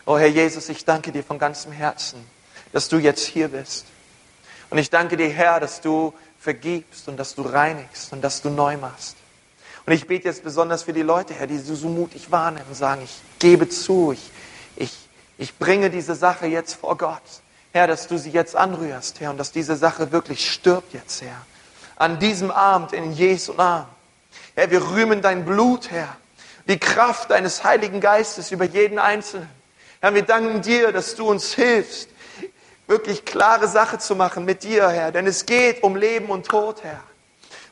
Oh 0.05 0.19
Herr 0.19 0.29
Jesus, 0.29 0.69
ich 0.69 0.85
danke 0.85 1.13
dir 1.13 1.25
von 1.25 1.39
ganzem 1.39 1.73
Herzen, 1.73 2.25
dass 2.73 2.89
du 2.89 2.99
jetzt 2.99 3.25
hier 3.25 3.49
bist. 3.49 3.87
Und 4.69 4.79
ich 4.79 4.91
danke 4.91 5.17
dir, 5.17 5.29
Herr, 5.29 5.61
dass 5.61 5.81
du 5.81 6.13
vergibst 6.39 7.09
und 7.09 7.17
dass 7.17 7.35
du 7.35 7.43
reinigst 7.43 8.13
und 8.13 8.21
dass 8.23 8.43
du 8.43 8.51
neu 8.51 8.77
machst. 8.77 9.17
Und 9.87 9.93
ich 9.93 10.07
bete 10.07 10.29
jetzt 10.29 10.43
besonders 10.43 10.83
für 10.83 10.93
die 10.93 11.03
Leute, 11.03 11.35
Herr, 11.35 11.47
die 11.47 11.59
so 11.59 11.89
mutig 11.89 12.31
wahrnehmen 12.31 12.67
und 12.69 12.75
sagen, 12.75 13.03
ich 13.03 13.21
gebe 13.39 13.69
zu, 13.69 14.13
ich, 14.13 14.31
ich, 15.39 15.59
bringe 15.59 15.91
diese 15.91 16.15
Sache 16.15 16.47
jetzt 16.47 16.75
vor 16.75 16.97
Gott. 16.97 17.23
Herr, 17.73 17.87
dass 17.87 18.07
du 18.07 18.19
sie 18.19 18.31
jetzt 18.31 18.55
anrührst, 18.55 19.21
Herr, 19.21 19.31
und 19.31 19.39
dass 19.39 19.51
diese 19.51 19.77
Sache 19.77 20.13
wirklich 20.13 20.51
stirbt 20.51 20.93
jetzt, 20.93 21.23
Herr. 21.23 21.47
An 21.97 22.19
diesem 22.19 22.51
Abend 22.51 22.93
in 22.93 23.13
Jesu 23.13 23.53
Namen. 23.55 23.87
Herr, 24.55 24.71
wir 24.71 24.91
rühmen 24.91 25.23
dein 25.23 25.45
Blut, 25.45 25.91
Herr. 25.91 26.17
Die 26.69 26.79
Kraft 26.79 27.31
deines 27.31 27.65
Heiligen 27.65 28.01
Geistes 28.01 28.51
über 28.51 28.65
jeden 28.65 28.99
Einzelnen. 28.99 29.49
Herr, 30.01 30.15
wir 30.15 30.23
danken 30.23 30.61
dir, 30.63 30.93
dass 30.93 31.15
du 31.15 31.29
uns 31.29 31.55
hilfst, 31.55 32.09
wirklich 32.87 33.25
klare 33.25 33.69
Sache 33.69 33.99
zu 33.99 34.17
machen 34.17 34.45
mit 34.45 34.63
dir, 34.63 34.89
Herr. 34.89 35.13
Denn 35.13 35.27
es 35.27 35.47
geht 35.47 35.83
um 35.83 35.97
Leben 35.97 36.27
und 36.27 36.47
Tod, 36.47 36.85
Herr. 36.85 37.01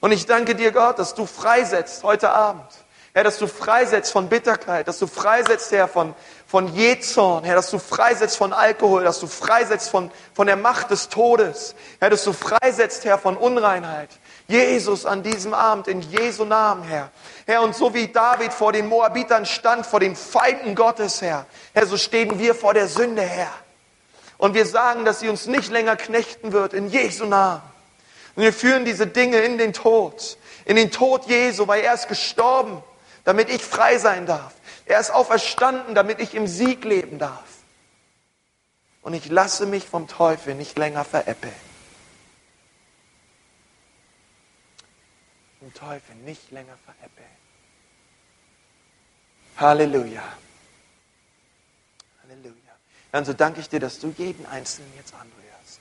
Und 0.00 0.12
ich 0.12 0.24
danke 0.26 0.54
dir, 0.54 0.72
Gott, 0.72 0.98
dass 0.98 1.14
du 1.14 1.26
freisetzt 1.26 2.02
heute 2.04 2.30
Abend. 2.30 2.70
Herr, 3.12 3.24
dass 3.24 3.38
du 3.38 3.46
freisetzt 3.46 4.12
von 4.12 4.28
Bitterkeit, 4.28 4.86
dass 4.86 4.98
du 4.98 5.06
freisetzt, 5.06 5.72
Herr, 5.72 5.88
von, 5.88 6.14
von 6.50 6.74
Jezorn, 6.74 7.44
Herr, 7.44 7.54
dass 7.54 7.70
du 7.70 7.78
freisetzt 7.78 8.36
von 8.36 8.52
Alkohol, 8.52 9.04
dass 9.04 9.20
du 9.20 9.28
freisetzt 9.28 9.88
von, 9.88 10.10
von 10.34 10.48
der 10.48 10.56
Macht 10.56 10.90
des 10.90 11.08
Todes, 11.08 11.76
Herr, 12.00 12.10
dass 12.10 12.24
du 12.24 12.32
freisetzt, 12.32 13.04
Herr, 13.04 13.18
von 13.18 13.36
Unreinheit. 13.36 14.10
Jesus 14.48 15.06
an 15.06 15.22
diesem 15.22 15.54
Abend 15.54 15.86
in 15.86 16.00
Jesu 16.00 16.44
Namen, 16.44 16.82
Herr. 16.82 17.12
Herr, 17.46 17.62
und 17.62 17.76
so 17.76 17.94
wie 17.94 18.08
David 18.08 18.52
vor 18.52 18.72
den 18.72 18.88
Moabitern 18.88 19.46
stand, 19.46 19.86
vor 19.86 20.00
den 20.00 20.16
Feinden 20.16 20.74
Gottes, 20.74 21.22
Herr, 21.22 21.46
Herr, 21.72 21.86
so 21.86 21.96
stehen 21.96 22.40
wir 22.40 22.56
vor 22.56 22.74
der 22.74 22.88
Sünde, 22.88 23.22
Herr. 23.22 23.52
Und 24.36 24.54
wir 24.54 24.66
sagen, 24.66 25.04
dass 25.04 25.20
sie 25.20 25.28
uns 25.28 25.46
nicht 25.46 25.70
länger 25.70 25.94
knechten 25.94 26.50
wird, 26.50 26.72
in 26.72 26.88
Jesu 26.88 27.26
Namen. 27.26 27.62
Und 28.34 28.42
wir 28.42 28.52
führen 28.52 28.84
diese 28.84 29.06
Dinge 29.06 29.38
in 29.38 29.56
den 29.56 29.72
Tod, 29.72 30.36
in 30.64 30.74
den 30.74 30.90
Tod 30.90 31.26
Jesu, 31.26 31.68
weil 31.68 31.84
er 31.84 31.94
ist 31.94 32.08
gestorben, 32.08 32.82
damit 33.22 33.50
ich 33.50 33.62
frei 33.62 33.98
sein 33.98 34.26
darf. 34.26 34.54
Er 34.90 35.00
ist 35.00 35.10
auferstanden, 35.10 35.94
damit 35.94 36.20
ich 36.20 36.34
im 36.34 36.46
Sieg 36.46 36.84
leben 36.84 37.18
darf. 37.18 37.48
Und 39.02 39.14
ich 39.14 39.28
lasse 39.28 39.66
mich 39.66 39.86
vom 39.86 40.08
Teufel 40.08 40.54
nicht 40.54 40.78
länger 40.78 41.04
veräppeln. 41.04 41.54
den 45.60 45.74
Teufel 45.74 46.14
nicht 46.16 46.50
länger 46.50 46.76
veräppeln. 46.84 47.28
Halleluja. 49.56 50.22
Halleluja. 52.22 52.54
Ja, 53.12 53.18
und 53.18 53.24
so 53.24 53.32
danke 53.32 53.60
ich 53.60 53.68
dir, 53.68 53.80
dass 53.80 53.98
du 53.98 54.14
jeden 54.16 54.46
Einzelnen 54.46 54.92
jetzt 54.96 55.12
anrührst. 55.14 55.80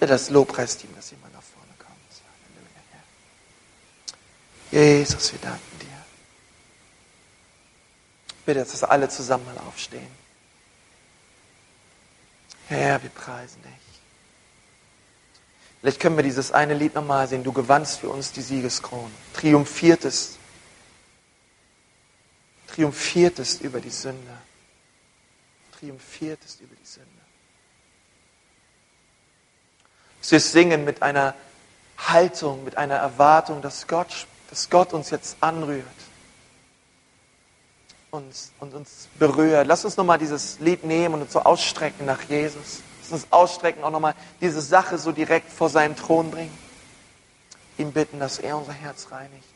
Ja, 0.00 0.06
das 0.06 0.30
Lobpreisteam, 0.30 0.94
dass 0.96 1.10
jemand 1.10 1.32
nach 1.34 1.42
vorne 1.42 1.72
kommt. 1.78 1.90
Halleluja. 2.56 3.02
Jesus, 4.70 5.32
wir 5.32 5.40
danken 5.40 5.78
dir. 5.80 5.86
Bitte, 8.46 8.60
dass 8.60 8.84
alle 8.84 9.08
zusammen 9.08 9.44
mal 9.46 9.58
aufstehen. 9.58 10.10
Herr, 12.68 13.02
wir 13.02 13.10
preisen 13.10 13.60
dich. 13.62 13.72
Vielleicht 15.80 15.98
können 15.98 16.16
wir 16.16 16.22
dieses 16.22 16.52
eine 16.52 16.74
Lied 16.74 16.94
nochmal 16.94 17.26
singen. 17.26 17.42
Du 17.42 17.52
gewannst 17.52 18.00
für 18.00 18.10
uns 18.10 18.32
die 18.32 18.42
Siegeskrone. 18.42 19.10
Triumphiertest. 19.32 20.38
Triumphiertest 22.68 23.62
über 23.62 23.80
die 23.80 23.90
Sünde. 23.90 24.38
Triumphiertest 25.78 26.60
über 26.60 26.76
die 26.76 26.86
Sünde. 26.86 27.08
Wir 30.28 30.38
singen 30.38 30.84
mit 30.84 31.02
einer 31.02 31.34
Haltung, 31.98 32.62
mit 32.62 32.76
einer 32.76 32.96
Erwartung, 32.96 33.62
dass 33.62 33.86
Gott, 33.88 34.26
dass 34.50 34.68
Gott 34.68 34.92
uns 34.92 35.10
jetzt 35.10 35.36
anrührt 35.40 35.84
und, 38.10 38.34
und 38.58 38.74
uns 38.74 39.08
berührt. 39.18 39.66
Lass 39.66 39.84
uns 39.84 39.96
nochmal 39.96 40.18
dieses 40.18 40.58
Lied 40.58 40.84
nehmen 40.84 41.14
und 41.14 41.22
uns 41.22 41.32
so 41.32 41.40
ausstrecken 41.40 42.04
nach 42.04 42.22
Jesus. 42.22 42.82
Lass 43.02 43.12
uns 43.12 43.32
ausstrecken, 43.32 43.84
auch 43.84 43.90
nochmal 43.90 44.14
diese 44.40 44.60
Sache 44.60 44.98
so 44.98 45.12
direkt 45.12 45.50
vor 45.50 45.68
seinen 45.68 45.96
Thron 45.96 46.30
bringen. 46.30 46.56
Ihm 47.78 47.92
bitten, 47.92 48.18
dass 48.18 48.38
er 48.38 48.56
unser 48.56 48.72
Herz 48.72 49.08
reinigt. 49.10 49.49